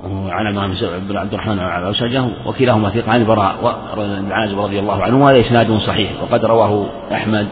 [0.04, 0.74] وعن
[1.08, 3.56] بن عبد الرحمن العوسجة وكلاهما ثقة عن البراء
[3.96, 7.46] بن عازب رضي الله عنه وهذا إسناد صحيح وقد رواه أحمد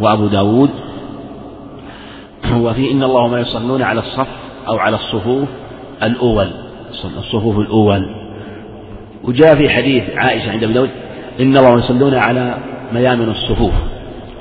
[0.00, 0.70] وأبو داود.
[2.54, 4.26] وفي إن الله ما يصلون على الصف
[4.68, 5.48] أو على الصفوف
[6.02, 6.50] الأول
[7.04, 8.10] الصفوف الأول.
[9.24, 10.90] وجاء في حديث عائشة عند ابن داود
[11.40, 12.58] إن الله يصلون على
[12.92, 13.74] ميامن الصفوف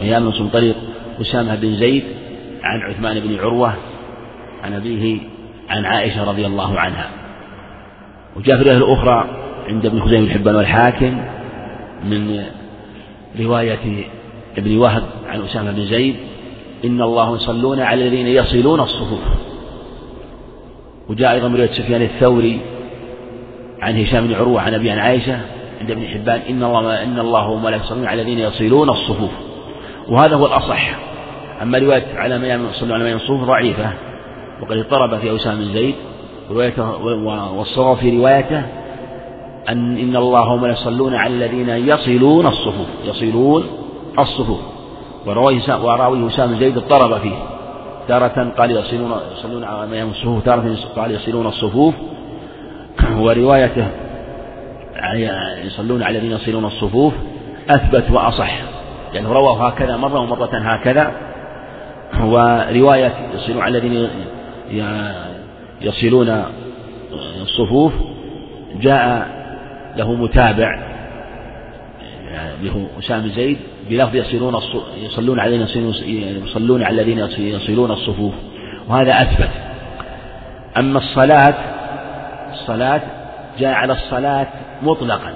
[0.02, 0.76] ميامن من طريق
[1.22, 2.04] أسامة بن زيد
[2.64, 3.74] عن عثمان بن عروة
[4.64, 5.20] عن أبيه
[5.70, 7.25] عن عائشة رضي الله عنها.
[8.36, 9.26] وجاء في الرواية الأخرى
[9.68, 11.22] عند ابن خزيمة بن حبان والحاكم
[12.04, 12.44] من
[13.40, 14.06] رواية
[14.58, 16.16] ابن وهب عن أسامة بن زيد
[16.86, 19.20] إن الله يصلون على الذين يصلون الصفوف.
[21.10, 22.60] وجاء أيضا من رواية سفيان الثوري
[23.82, 25.40] عن هشام بن عروة عن أبي عن عائشة
[25.82, 29.32] عند ابن حبان إن الله إن الله وملائكته يصلون على الذين يصلون الصفوف.
[30.08, 31.00] وهذا هو الأصح.
[31.62, 33.94] أما رواية على ما يصلون على ما الصفوف ضعيفة
[34.62, 35.96] وقد اضطرب في أوسام بن زيد.
[36.50, 38.64] والصواب في روايته
[39.70, 43.64] أن إن الله وملائكته يصلون على الذين يصلون الصفوف يصلون
[44.20, 44.60] الصفوف.
[46.28, 47.36] أسامة بن زيد اضطرب فيه.
[48.08, 50.44] تارة قال يصلون يصلون على الصفوف.
[50.44, 51.94] تارة قال يصلون الصفوف.
[53.18, 53.88] وروايته
[55.64, 57.14] يصلون على الذين يصلون الصفوف
[57.70, 58.62] أثبت وأصح.
[59.14, 61.12] يعني رواه هكذا مرة ومرة هكذا.
[62.24, 64.10] ورواية يصلون على الذين
[65.86, 66.44] يصلون
[67.42, 67.94] الصفوف
[68.82, 69.28] جاء
[69.98, 70.96] له متابع
[72.62, 73.58] له أسامة زيد
[73.90, 74.62] بلفظ يصلون
[75.04, 75.62] يصلون الذين
[76.46, 78.34] يصلون على الذين يصلون الصفوف
[78.88, 79.50] وهذا أثبت.
[80.78, 81.56] أما الصلاة
[82.54, 83.02] الصلاة
[83.60, 84.48] جاء على الصلاة
[84.82, 85.34] مطلقا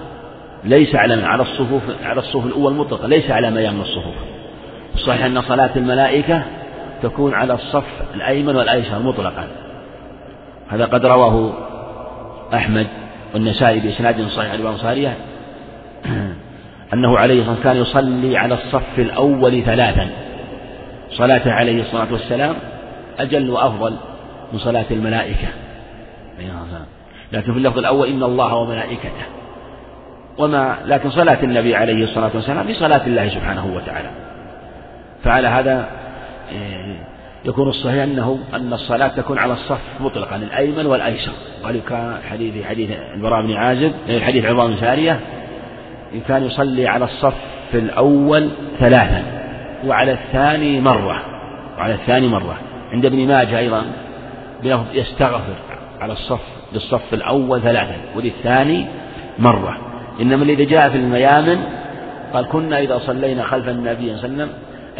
[0.64, 4.16] ليس على على الصفوف على الصفوف الأول مطلقا ليس على ما يم الصفوف.
[4.96, 6.44] صحيح أن صلاة الملائكة
[7.02, 7.86] تكون على الصف
[8.16, 9.48] الأيمن والأيسر مطلقا.
[10.70, 11.54] هذا قد رواه
[12.54, 12.88] أحمد
[13.34, 15.18] والنسائي بإسناد صحيح عن الأنصارية
[16.94, 20.10] أنه عليه الصلاة والسلام كان يصلي على الصف الأول ثلاثا.
[21.12, 22.56] صلاته عليه الصلاة والسلام
[23.20, 23.96] أجل وأفضل
[24.54, 25.48] من صلاة الملائكة.
[27.32, 29.26] لكن في اللفظ الأول إن الله وملائكته.
[30.38, 34.10] وما لكن صلاة النبي عليه الصلاة والسلام في صلاة الله سبحانه وتعالى.
[35.24, 35.90] فعلى هذا
[36.52, 36.96] إيه،
[37.46, 41.32] يكون الصحيح أنه أن الصلاة تكون على الصف مطلقا الأيمن والأيسر.
[41.64, 45.20] قال كان حديث حديث البراء بن عازب إيه، حديث عظام سارية
[46.14, 47.34] إن كان يصلي على الصف
[47.74, 49.24] الأول ثلاثا
[49.86, 51.22] وعلى الثاني مرة
[51.78, 52.58] وعلى الثاني مرة.
[52.92, 53.86] عند ابن ماجه أيضا
[54.94, 55.56] يستغفر
[56.00, 56.42] على الصف
[56.74, 58.86] للصف الأول ثلاثا وللثاني
[59.40, 59.78] مرة.
[60.22, 61.60] إنما الذي جاء في الميامن
[62.34, 64.50] قال كنا إذا صلينا خلف النبي صلى الله عليه وسلم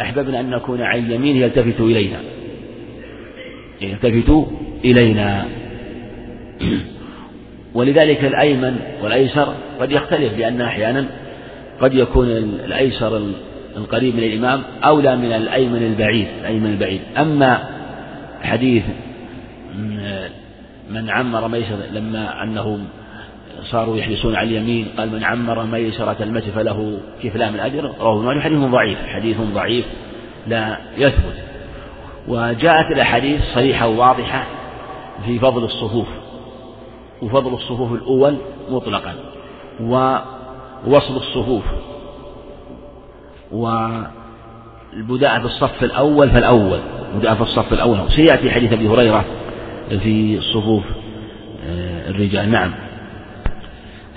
[0.00, 2.16] أحببنا أن نكون عن يمينه يلتفت إلينا.
[3.80, 4.46] يلتفت
[4.84, 5.44] إلينا.
[7.74, 11.06] ولذلك الأيمن والأيسر قد يختلف لأن أحيانا
[11.80, 12.28] قد يكون
[12.64, 13.22] الأيسر
[13.76, 17.00] القريب من الإمام أولى من الأيمن البعيد الأيمن البعيد.
[17.18, 17.64] أما
[18.42, 18.82] حديث
[20.90, 22.84] من عمر ميسرة لما أنهم
[23.64, 28.40] صاروا يحرصون على اليمين قال من عمر ميسرة المسجد فله كفلان من الأجر رواه ابن
[28.40, 29.84] حديث ضعيف حديث ضعيف
[30.46, 31.34] لا يثبت.
[32.28, 34.46] وجاءت الأحاديث صريحة وواضحة
[35.26, 36.08] في فضل الصفوف
[37.22, 38.36] وفضل الصفوف الأول
[38.70, 39.14] مطلقا
[39.80, 41.64] ووصل الصفوف
[43.52, 46.80] والبداءة في الصف الأول فالأول
[47.14, 47.98] بداءة في الصف الأول.
[48.10, 49.24] سيأتي حديث أبي هريرة
[49.88, 50.84] في صفوف
[51.66, 52.50] آه، الرجال.
[52.50, 52.89] نعم.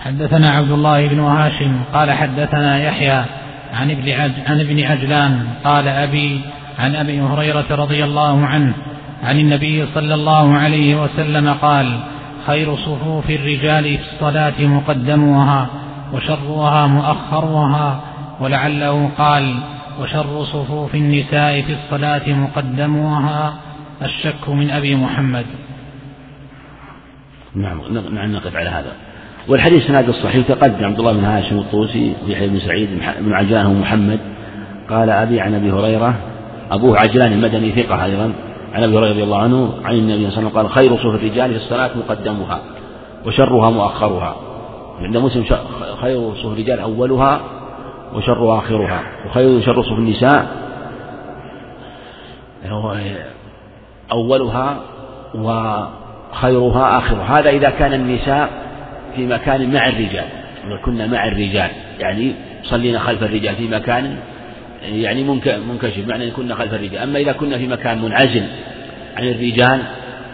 [0.04, 3.26] حدثنا عبد الله بن هاشم قال حدثنا يحيى
[3.74, 4.12] عن ابن
[4.48, 6.42] عن ابن عجلان قال أبي
[6.80, 8.74] عن أبي هريرة رضي الله عنه
[9.24, 12.00] عن النبي صلى الله عليه وسلم قال
[12.48, 15.68] خير صفوف الرجال في الصلاة مقدموها
[16.14, 18.02] وشرها مؤخرها
[18.40, 19.56] ولعله قال
[20.02, 23.54] وشر صفوف النساء في الصلاة مقدموها
[24.02, 25.46] الشك من أبي محمد.
[27.56, 27.82] نعم
[28.16, 29.13] نعم نقف على هذا.
[29.48, 32.90] والحديث سناد الصحيح تقدم عبد الله بن هاشم الطوسي يحيى بن سعيد
[33.20, 34.20] بن عجلان ومحمد.
[34.90, 36.16] قال أبي عن أبي هريرة
[36.72, 38.34] أبوه عجلان المدني ثقة أيضا
[38.74, 41.16] عن أبي هريرة رضي الله عنه عن النبي صلى الله عليه وسلم قال خير صفوف
[41.16, 42.62] الرجال في الصلاة مقدمها
[43.26, 44.36] وشرها مؤخرها.
[45.00, 45.46] عند مسلم
[46.02, 47.42] خير صفوف الرجال أولها
[48.16, 50.48] وشر آخرها وخير شر صفوف النساء
[54.12, 54.78] أولها
[55.36, 57.40] وخيرها آخرها.
[57.40, 58.63] هذا إذا كان النساء
[59.16, 60.26] في مكان مع الرجال.
[60.86, 62.34] كنا مع الرجال يعني
[62.64, 64.18] صلينا خلف الرجال في مكان
[64.84, 65.24] يعني
[65.68, 66.98] منكشف معنى كنا خلف الرجال.
[66.98, 68.44] أما إذا كنا في مكان منعزل
[69.16, 69.82] عن الرجال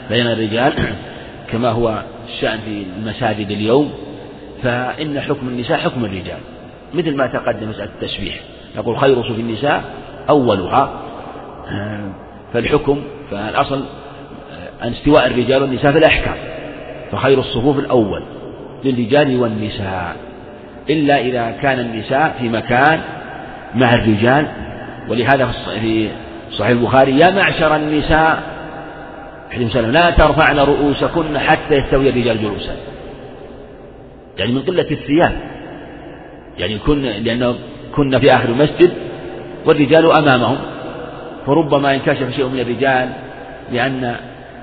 [0.09, 0.73] بين الرجال
[1.51, 3.93] كما هو الشأن في المساجد اليوم
[4.63, 6.39] فإن حكم النساء حكم الرجال.
[6.93, 8.39] مثل ما تقدم مسألة التسبيح
[8.77, 9.83] نقول خير صفوف النساء
[10.29, 11.01] أولها.
[12.53, 13.85] فالحكم فالأصل
[14.83, 16.35] أن استواء الرجال والنساء في الأحكام.
[17.11, 18.23] فخير الصفوف الأول.
[18.83, 20.15] للرجال والنساء
[20.89, 22.99] إلا إذا كان النساء في مكان
[23.75, 24.47] مع الرجال.
[25.09, 25.51] ولهذا
[25.81, 26.09] في
[26.51, 28.43] صحيح البخاري يا معشر النساء
[29.61, 32.75] وسلم لا ترفعن رؤوسكن حتى يستوي الرجال جلوسا.
[34.37, 35.31] يعني من قلة الثياب.
[36.57, 37.55] يعني كن لأنه
[37.95, 38.91] كنا في آخر المسجد
[39.65, 40.57] والرجال أمامهم.
[41.45, 43.09] فربما انكشف شيء من الرجال
[43.71, 44.15] لأن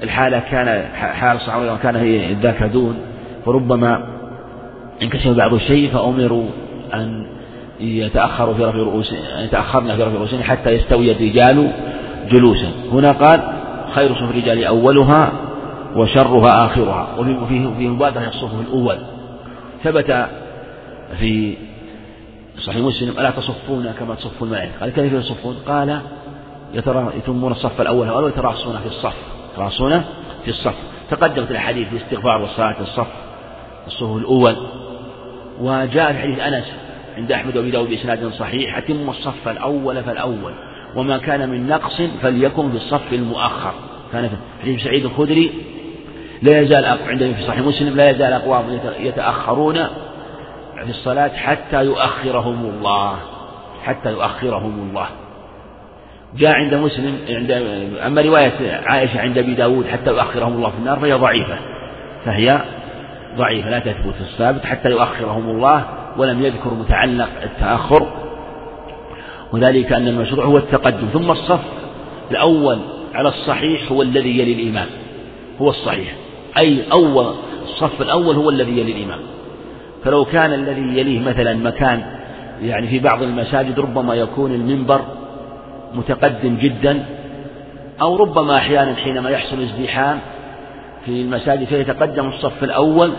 [0.03, 3.01] الحالة كان حال الصحابة وكان هي ذاك دون
[3.47, 4.07] فربما
[5.03, 6.47] انكشف بعض الشيء فأمروا
[6.95, 7.27] أن
[7.81, 11.73] يتأخروا في رفع رؤوس يتأخرن في رفع رؤوسهم حتى يستوي الرجال
[12.31, 12.71] جلوسا.
[12.93, 13.53] هنا قال
[13.95, 15.33] خير صف الرجال أولها
[15.97, 17.09] وشرها آخرها.
[17.19, 18.99] وفي في مبادرة الصفوف الأول.
[19.85, 20.27] ثبت
[21.19, 21.57] في
[22.59, 24.73] صحيح مسلم ألا تصفون كما تصف الملائكة.
[24.81, 26.01] قال كيف يصفون؟ قال
[27.17, 28.09] يتمون الصف الأول.
[28.09, 29.17] أو يتراصون في الصف.
[29.53, 30.03] يتراصون
[30.45, 30.75] في الصف.
[31.11, 33.26] تقدمت الأحاديث في الاستغفار والصلاة في الصف.
[33.87, 34.57] الصف الأول
[35.61, 36.73] وجاء في حديث أنس
[37.17, 40.55] عند أحمد وأبي داود بإسناد صحيح أتم الصف الأول فالأول
[40.97, 43.73] وما كان من نقص فليكن في الصف المؤخر.
[44.13, 45.51] كان في حديث سعيد الخدري
[46.43, 49.75] لا يزال عندما في صحيح مسلم لا يزال أقوام يتأخرون
[50.85, 53.17] في الصلاة حتى يؤخرهم الله
[53.85, 55.07] حتى يؤخرهم الله.
[56.37, 57.51] جاء عند مسلم عند
[58.07, 61.59] أما رواية عائشة عند أبي داود حتى يؤخرهم الله في النار فهي ضعيفة
[62.25, 62.61] فهي
[63.37, 65.85] ضعيفة لا تثبت الثابت حتى يؤخرهم الله
[66.17, 68.07] ولم يذكر متعلق التأخر.
[69.53, 71.61] وذلك أن المشروع هو التقدم ثم الصف
[72.31, 72.79] الأول
[73.15, 74.87] على الصحيح هو الذي يلي الإمام
[75.61, 76.15] هو الصحيح.
[76.59, 79.21] أي أول الصف الأول هو الذي يلي الإمام
[80.05, 82.03] فلو كان الذي يليه مثلا مكان
[82.63, 85.01] يعني في بعض المساجد ربما يكون المنبر
[85.95, 87.05] متقدم جدا
[88.01, 90.19] أو ربما أحيانا حينما يحصل ازدحام
[91.07, 93.13] في المساجد فيتقدم الصف الأول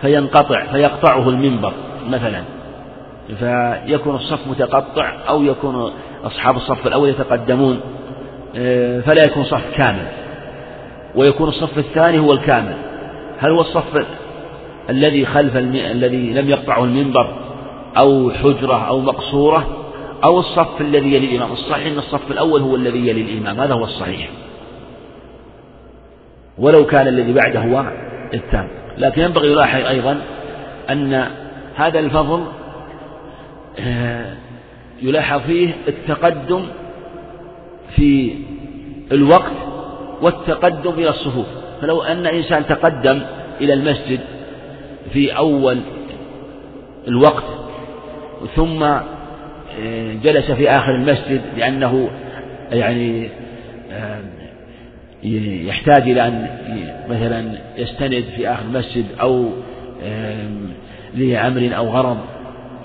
[0.00, 1.72] فينقطع فيقطعه المنبر
[2.08, 2.42] مثلا
[3.38, 5.92] فيكون الصف متقطع أو يكون
[6.24, 7.80] أصحاب الصف الأول يتقدمون
[8.56, 10.06] آه، فلا يكون صف كامل
[11.14, 12.76] ويكون الصف الثاني هو الكامل
[13.38, 14.06] هل هو الصف
[14.90, 15.56] الذي خلف.
[15.56, 17.36] الذي لم يقطعه المنبر
[17.96, 19.66] أو حجرة أو مقصورة
[20.24, 23.84] أو الصف الذي يلي الإمام الصحيح أن الصف الأول هو الذي يلي الإمام هذا هو
[23.84, 24.30] الصحيح
[26.58, 27.84] ولو كان الذي بعده هو
[28.34, 28.68] الثاني.
[28.98, 30.20] لكن ينبغي يلاحظ أيضا
[30.90, 31.28] أن
[31.74, 32.44] هذا الفضل
[33.80, 34.34] آه،
[35.02, 36.66] يلاحظ فيه التقدم
[37.96, 38.34] في
[39.12, 39.52] الوقت
[40.22, 41.46] والتقدم إلى الصفوف.
[41.80, 43.20] فلو أن إنسان تقدم
[43.60, 44.20] إلى المسجد
[45.12, 45.78] في أول
[47.08, 47.44] الوقت
[48.56, 48.86] ثم
[50.22, 52.08] جلس في آخر المسجد لأنه
[52.72, 53.30] يعني
[55.22, 56.48] يحتاج إلى أن
[57.08, 59.50] مثلا يستند في آخر المسجد أو
[61.14, 62.18] لأمر أو غرض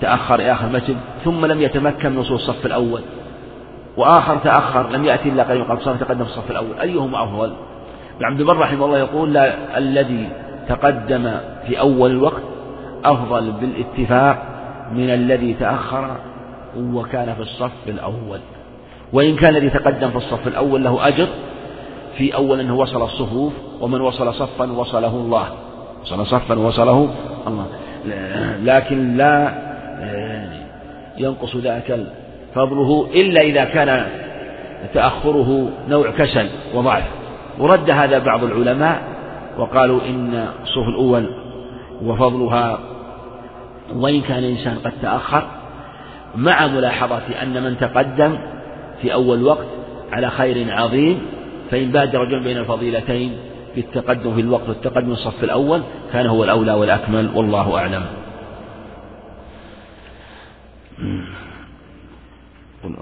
[0.00, 3.00] تأخر إلى آخر المسجد ثم لم يتمكن من وصول الصف الأول
[3.96, 7.52] وآخر تأخر لم يأتي إلا قليلا قد صار تقدم في الصف الأول أيهما أفضل؟
[8.16, 10.28] ابن عبد البر رحمه الله يقول لا الذي
[10.68, 11.32] تقدم
[11.66, 12.42] في أول الوقت
[13.04, 14.42] أفضل بالاتفاق
[14.92, 16.16] من الذي تأخر
[16.76, 18.40] وكان في الصف الأول
[19.12, 21.28] وإن كان الذي تقدم في الصف الأول له أجر
[22.18, 25.46] في أول أنه وصل الصفوف ومن وصل صفا وصله الله.
[26.02, 27.10] وصل صفا وصله
[27.46, 27.66] الله.
[28.62, 29.54] لكن لا
[31.18, 31.98] ينقص ذاك
[32.54, 34.06] فضله إلا إذا كان
[34.94, 37.04] تأخره نوع كسل وضعف.
[37.58, 39.02] ورد هذا بعض العلماء
[39.58, 41.30] وقالوا إن الصف الأول
[42.04, 42.78] وفضلها
[43.94, 45.46] وإن كان الإنسان قد تأخر
[46.36, 48.38] مع ملاحظة أن من تقدم
[49.02, 49.66] في أول وقت
[50.12, 51.26] على خير عظيم
[51.72, 53.32] فإن بادر رجل بين الفضيلتين
[53.76, 58.02] بالتقدم في الوقت والتقدم الصف الأول كان هو الأولى والأكمل والله أعلم.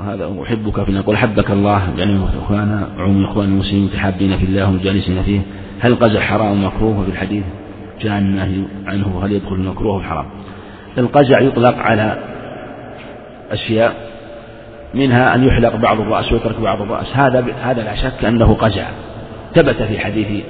[0.01, 5.23] هذا أحبك في نقول أحبك الله يعني إخوانا عموم إخوان المسلمين متحابين في الله ومجالسين
[5.23, 5.41] فيه.
[5.81, 7.45] هل القزح حرام مكروه في الحديث؟
[8.01, 10.27] جاء النهي عنه هل يدخل المكروه الحرام
[10.99, 12.18] القزع يطلق على
[13.51, 14.10] أشياء
[14.95, 17.16] منها أن يحلق بعض الرأس ويترك بعض الرأس.
[17.16, 18.86] هذا هذا لا شك أنه قزع
[19.55, 20.45] ثبت في حديث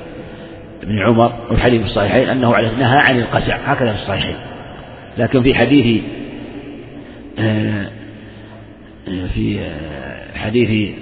[0.83, 4.37] ابن عمر وفي حديث الصحيحين أنه نهى عن القزع هكذا في الصحيحين.
[5.19, 6.03] لكن في حديث
[7.39, 7.87] آه،
[9.35, 9.61] في
[10.35, 10.95] حديث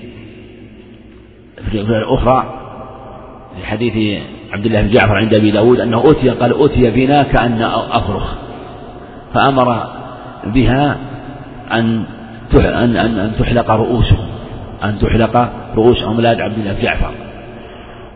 [1.71, 2.55] في الأخرى
[3.57, 4.23] في حديث
[4.53, 8.35] عبد الله بن جعفر عند أبي داود أنه أتي قال أتي بنا كأن أفرخ.
[9.35, 9.87] فأمر
[10.47, 10.97] بها
[11.73, 12.05] أن
[12.55, 14.27] أن أن تحلق رؤوسهم
[14.85, 17.11] أن تحلق رؤوس أولاد عبد الله جعفر.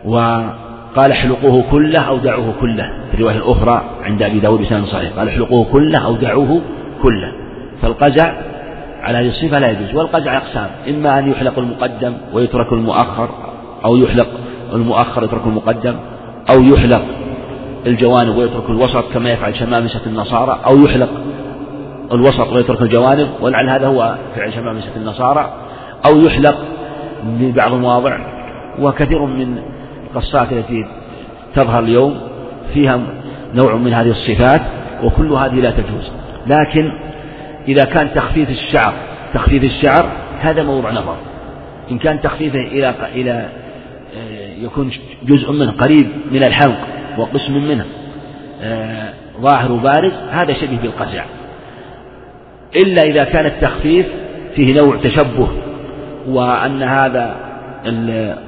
[0.05, 5.27] وقال احلقوه كله أو دعوه كله في الرواية الأخرى عند أبي داود بسند صحيح قال
[5.27, 6.61] احلقوه كله أو دعوه
[7.03, 7.31] كله.
[7.81, 8.33] فالقزع
[9.01, 13.29] على هذه الصفة لا يجوز والقزع أقسام إما أن يحلق المقدم ويترك المؤخر
[13.85, 14.27] أو يحلق
[14.73, 15.95] المؤخر ويترك المقدم
[16.55, 17.01] أو يحلق
[17.85, 21.09] الجوانب ويترك الوسط كما يفعل شمامسة النصارى أو يحلق
[22.11, 25.53] الوسط ويترك الجوانب ولعل هذا هو فعل شمامسة النصارى
[26.05, 26.55] أو يحلق
[27.23, 28.17] ببعض المواضع
[28.79, 29.57] وكثير من
[30.03, 30.85] القصات التي
[31.55, 32.19] تظهر اليوم
[32.73, 32.99] فيها
[33.53, 34.61] نوع من هذه الصفات
[35.03, 36.11] وكل هذه لا تجوز.
[36.47, 36.91] لكن
[37.67, 38.93] إذا كان تخفيف الشعر
[39.33, 41.17] تخفيف الشعر هذا موضوع نظر.
[41.91, 43.49] إن كان تخفيفه إلى إلى
[44.17, 44.91] آه، يكون
[45.23, 46.79] جزء منه قريب من الحلق
[47.17, 47.85] وقسم منه
[48.61, 51.23] آه، ظاهر وبارز هذا شبيه بالقزع.
[52.75, 54.05] إلا إذا كان التخفيف
[54.55, 55.47] فيه نوع تشبه
[56.27, 57.35] وأن هذا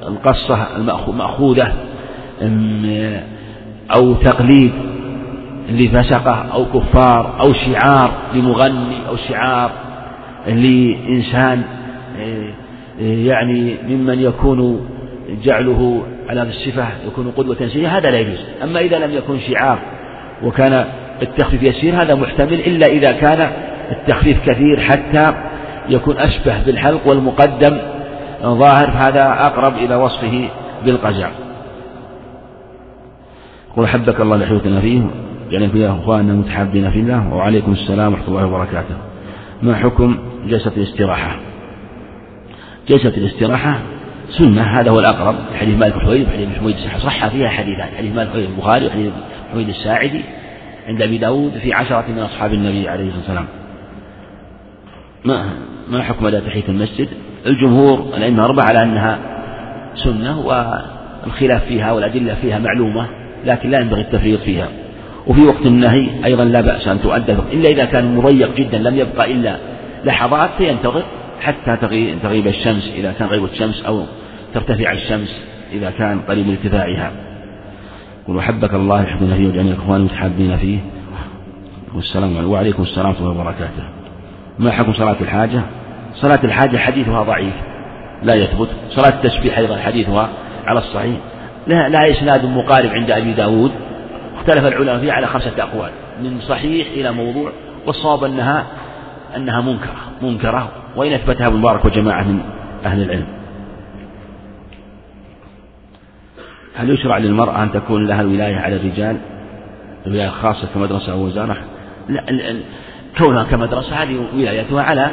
[0.08, 1.72] القصة المأخوذة
[3.96, 4.72] أو تقليد
[5.70, 9.70] لفسقة أو كفار أو شعار لمغني أو شعار
[10.46, 11.62] لإنسان
[12.18, 12.52] آه،
[13.00, 14.88] يعني ممن يكون
[15.44, 18.38] جعله على هذه الصفة يكون قدوة سيئة هذا لا يجوز.
[18.62, 19.78] أما إذا لم يكن شعار
[20.42, 20.84] وكان
[21.22, 23.50] التخفيف يسير هذا محتمل إلا إذا كان
[23.90, 25.34] التخفيف كثير حتى
[25.88, 27.78] يكون أشبه بالحلق والمقدم
[28.42, 30.48] ظاهر فهذا أقرب إلى وصفه
[30.84, 31.28] بالقزع
[33.76, 35.02] قل حبك الله لحيوتنا فيه
[35.50, 38.94] يعني في أخواننا المتحابين في الله وعليكم السلام ورحمة الله وبركاته.
[39.62, 41.36] ما حكم جلسة الاستراحة؟
[42.88, 43.78] جلسة الاستراحة
[44.30, 48.50] سنة هذا هو الأقرب حديث مالك حويد وحديث حميد صح فيها حديثان حديث مالك حويد
[48.50, 49.12] البخاري وحديث
[49.52, 50.20] حميد الساعدي
[50.88, 53.46] عند أبي داود في عشرة من أصحاب النبي عليه الصلاة والسلام.
[55.26, 55.50] ما
[55.90, 57.08] ما حكم أداء تحية المسجد؟
[57.46, 59.18] الجمهور الأئمة الأربعة على أنها
[59.94, 63.06] سنة والخلاف فيها والأدلة فيها معلومة
[63.44, 64.68] لكن لا ينبغي التفريط فيها.
[65.26, 69.32] وفي وقت النهي أيضا لا بأس أن تؤدى إلا إذا كان مضيق جدا لم يبقى
[69.32, 69.56] إلا
[70.04, 71.02] لحظات فينتظر
[71.40, 71.76] حتى
[72.22, 74.02] تغيب الشمس إذا كان غيبة الشمس أو
[74.54, 75.36] ترتفع الشمس
[75.72, 77.12] إذا كان قريب ارتفاعها.
[78.28, 80.78] قل وحبك الله يحبنا فيه وجميع الإخوان المتحابين فيه.
[81.94, 83.95] والسلام عليكم وعليكم السلام ورحمة الله وبركاته.
[84.58, 85.60] ما حكم صلاة الحاجة؟
[86.14, 87.54] صلاة الحاجة حديثها ضعيف
[88.22, 88.68] لا يثبت.
[88.90, 90.28] صلاة التسبيح أيضا حديثها
[90.66, 91.16] على الصحيح.
[91.66, 93.72] لا, لا إسناد مقارب عند أبي داود.
[94.36, 95.90] اختلف العلماء فيها على خمسة أقوال
[96.22, 97.52] من صحيح إلى موضوع
[97.86, 98.66] والصواب أنها
[99.36, 102.40] أنها منكرة منكرة وإن أثبتها ابن مبارك وجماعة من
[102.84, 103.26] أهل العلم.
[106.74, 109.16] هل يشرع للمرأة أن تكون لها الولاية على الرجال؟
[110.06, 111.56] ولاية خاصة كمدرسة أو وزارة؟
[112.08, 112.22] لا
[113.18, 115.10] كونها كمدرسة هذه ولايتها على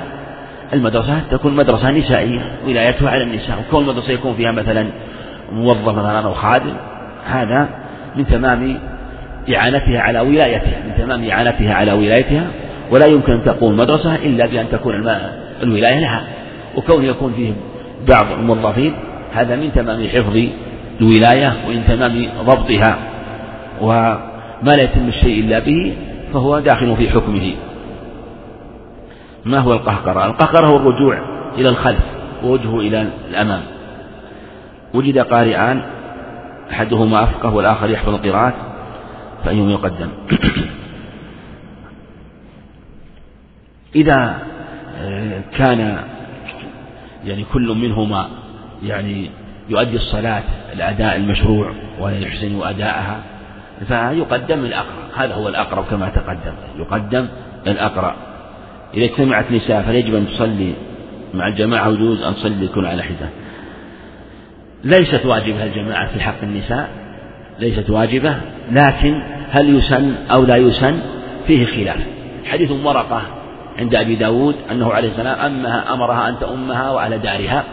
[0.74, 3.60] المدرسة تكون مدرسة نسائية ولايتها على النساء.
[3.60, 4.88] وكون المدرسة يكون فيها مثلا
[5.52, 6.74] موظف مثلا أو خادم
[7.26, 7.70] هذا
[8.16, 8.80] من تمام
[9.56, 12.48] إعانتها على ولايتها من تمام إعانتها على ولايتها.
[12.92, 14.96] ولا يمكن أن تقوم مدرسة إلا بأن تكون
[15.64, 16.24] الولاية لها.
[16.76, 17.54] وكون يكون فيه
[18.08, 18.94] بعض الموظفين
[19.34, 20.38] هذا من تمام حفظ
[21.02, 22.98] الولاية ومن تمام ضبطها.
[23.82, 24.20] وما
[24.64, 25.94] لا يتم الشيء إلا به
[26.34, 27.52] فهو داخل في حكمه.
[29.46, 31.22] ما هو القهقرة؟ القهقرة هو الرجوع
[31.58, 32.04] إلى الخلف
[32.44, 33.62] ووجهه إلى الأمام.
[34.94, 35.84] وجد قارئان
[36.72, 38.54] أحدهما أفقه والآخر يحفظ القراءات
[39.46, 40.10] فأيهم يقدم.
[43.96, 44.40] إذا
[45.02, 45.98] آه، كان
[47.26, 48.28] يعني كل منهما
[48.84, 49.30] يعني
[49.70, 50.44] يؤدي الصلاة
[50.74, 53.24] الأداء المشروع ويحسن أداءها
[53.88, 55.04] فيقدم الأقرأ.
[55.16, 56.54] هذا هو الأقرب كما تقدم.
[56.78, 57.28] يقدم
[57.68, 58.33] الأقرأ.
[58.94, 60.74] إذا اجتمعت نساء فيجب أن تصلي
[61.34, 63.30] مع الجماعة ويجوز أن تصلي يكون على حدة.
[64.84, 66.90] ليست واجبة الجماعة في حق النساء
[67.60, 68.36] ليست واجبة
[68.72, 69.22] لكن
[69.52, 71.00] هل يسن أو لا يسن؟
[71.48, 72.00] فيه خلاف.
[72.46, 73.22] حديث ورقة
[73.80, 77.64] عند أبي داود أنه عليه السلام أمها أمرها أن تأمها وأهل دارها.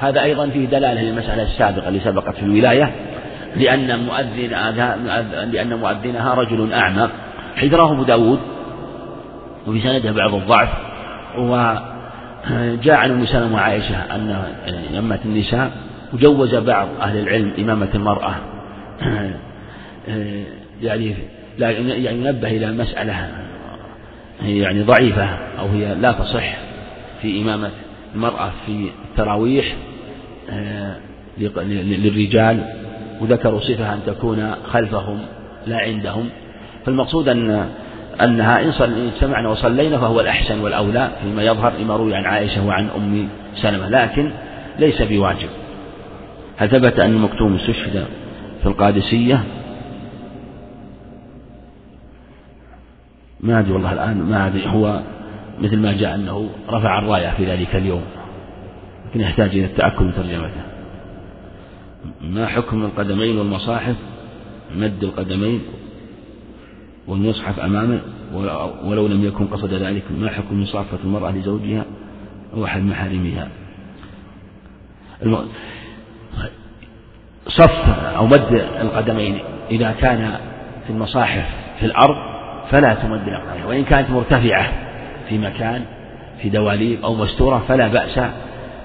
[0.00, 2.92] هذا أيضا فيه دلالة للمسألة السابقة اللي سبقت في الولاية
[3.56, 4.50] لأن مؤذن
[5.52, 7.08] لأن مؤذنها رجل أعمى.
[7.62, 8.38] رواه أبو داود
[9.66, 10.68] وفي سنده بعض الضعف
[11.38, 14.46] وجاء عن أم سلمة وعائشة أن
[14.98, 15.70] أمة النساء
[16.12, 18.34] وجوز بعض أهل العلم إمامة المرأة
[20.82, 21.14] يعني
[21.58, 23.30] يعني ينبه إلى مسألة
[24.42, 25.24] يعني ضعيفة
[25.58, 26.56] أو هي لا تصح
[27.22, 27.70] في إمامة
[28.14, 29.74] المرأة في التراويح
[31.38, 32.64] للرجال
[33.20, 35.18] وذكروا صفة أن تكون خلفهم
[35.66, 36.28] لا عندهم.
[36.86, 37.68] فالمقصود أن
[38.20, 38.72] أنها إن
[39.14, 44.32] اجتمعنا وصلينا فهو الأحسن والأولى فيما يظهر لما روي عن عائشة وعن أم سلمة لكن
[44.78, 45.48] ليس بواجب.
[46.56, 48.06] هل ثبت أن المكتوم استشهد
[48.62, 49.44] في القادسية.
[53.40, 55.00] ما أدري والله الآن ما أدري هو
[55.60, 58.02] مثل ما جاء أنه رفع الراية في ذلك اليوم
[59.10, 60.62] لكن يحتاج إلى التأكد من ترجمته.
[62.20, 63.96] ما حكم القدمين والمصاحف؟
[64.76, 65.60] مد القدمين.
[67.08, 68.00] والمصحف أمامه
[68.84, 71.84] ولو لم يكن قصد ذلك ما حكم مصافة المرأة لزوجها
[72.54, 73.48] أو أحد محارمها
[77.48, 79.38] صف أو مد القدمين
[79.70, 80.34] إذا كان
[80.86, 81.44] في المصاحف
[81.80, 82.16] في الأرض
[82.70, 84.72] فلا تمد الأقدام وإن كانت مرتفعة
[85.28, 85.84] في مكان
[86.42, 88.20] في دواليب أو مستورة فلا بأس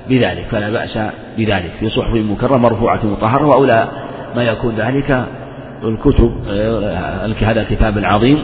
[0.09, 0.97] بذلك فلا بأس
[1.37, 1.71] بذلك.
[1.79, 3.89] في صحف مكرمة مرفوعة مطهرة وأولى
[4.35, 5.27] ما يكون ذلك
[5.83, 6.31] الكتب
[7.41, 8.37] هذا الكتاب العظيم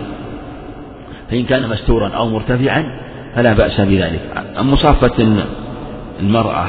[1.32, 2.86] فإن كان مستورا أو مرتفعا
[3.36, 4.22] فلا بأس بذلك.
[4.58, 5.44] مصافة
[6.20, 6.68] المرأة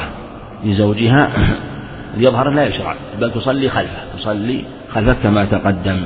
[0.63, 1.29] لزوجها
[2.17, 4.63] يظهر لا يشرع بل تصلي خلفه تصلي
[4.93, 6.01] خلفه كما تقدم.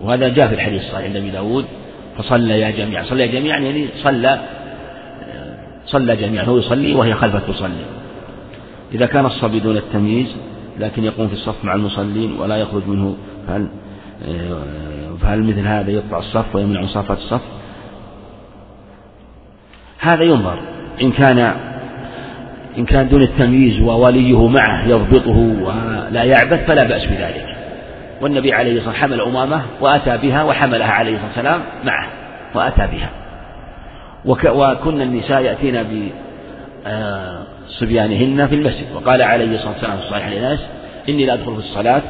[0.00, 1.64] وهذا جاء في الحديث الصحيح عند أبي داود
[2.18, 4.40] فصلى جميعا صلى جميعا يعني صلى
[5.86, 7.84] صلى جميعا هو يصلي وهي خلفه تصلي.
[8.94, 10.36] إذا كان الصبي دون التمييز
[10.80, 13.16] لكن يقوم في الصف مع المصلين ولا يخرج منه.
[13.46, 13.68] فهل
[15.22, 17.40] فهل مثل هذا يقطع الصف ويمنع مصافة الصف؟
[19.98, 20.58] هذا ينظر.
[21.02, 21.38] إن كان
[22.78, 27.56] إن كان دون التمييز ووليه معه يضبطه ولا يعبث فلا بأس بذلك.
[28.20, 32.08] والنبي عليه الصلاة والسلام حمل أمامة وأتى بها وحملها عليه الصلاة والسلام معه
[32.54, 33.10] وأتى بها.
[34.24, 36.10] وكن النساء يأتين
[37.70, 38.86] بصبيانهن في المسجد.
[38.94, 40.58] وقال عليه الصلاة والسلام في الصحيح لناس
[41.08, 42.02] إني لا أدخل في الصلاة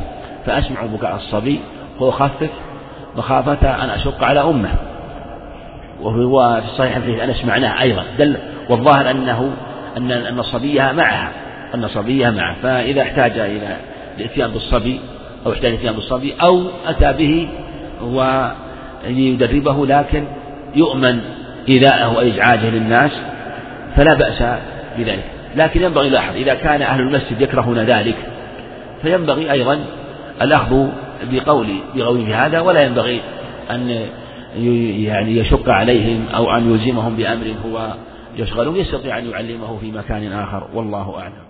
[0.46, 1.60] فأسمع بكاء الصبي
[2.00, 2.50] فأخفف
[3.16, 4.70] مخافة أن أشق على أمه.
[6.02, 8.04] وهو في الصحيح الحديث أنس معناه أيضا.
[8.18, 8.36] دل
[8.70, 9.50] والظاهر أنه
[9.96, 11.32] أن أن الصبي معها
[11.74, 13.76] أن صبيها معه فإذا احتاج إلى
[14.18, 15.00] الإتيان بالصبي
[15.46, 17.48] أو احتاج الإتيان بالصبي أو أتى به
[18.02, 20.24] ويدربه لكن
[20.74, 21.20] يؤمن
[21.68, 23.10] إيذاءه وإزعاجه للناس
[23.96, 24.42] فلا بأس
[24.98, 25.39] بذلك.
[25.56, 28.16] لكن ينبغي لاحظ إذا كان أهل المسجد يكرهون ذلك
[29.02, 29.84] فينبغي أيضا
[30.42, 30.86] الأخذ
[31.32, 33.20] بقول بقول في هذا ولا ينبغي
[33.70, 34.06] أن
[35.04, 37.94] يعني يشق عليهم أو أن يلزمهم بأمر هو
[38.36, 41.49] يشغلهم يستطيع أن يعلمه في مكان آخر والله أعلم.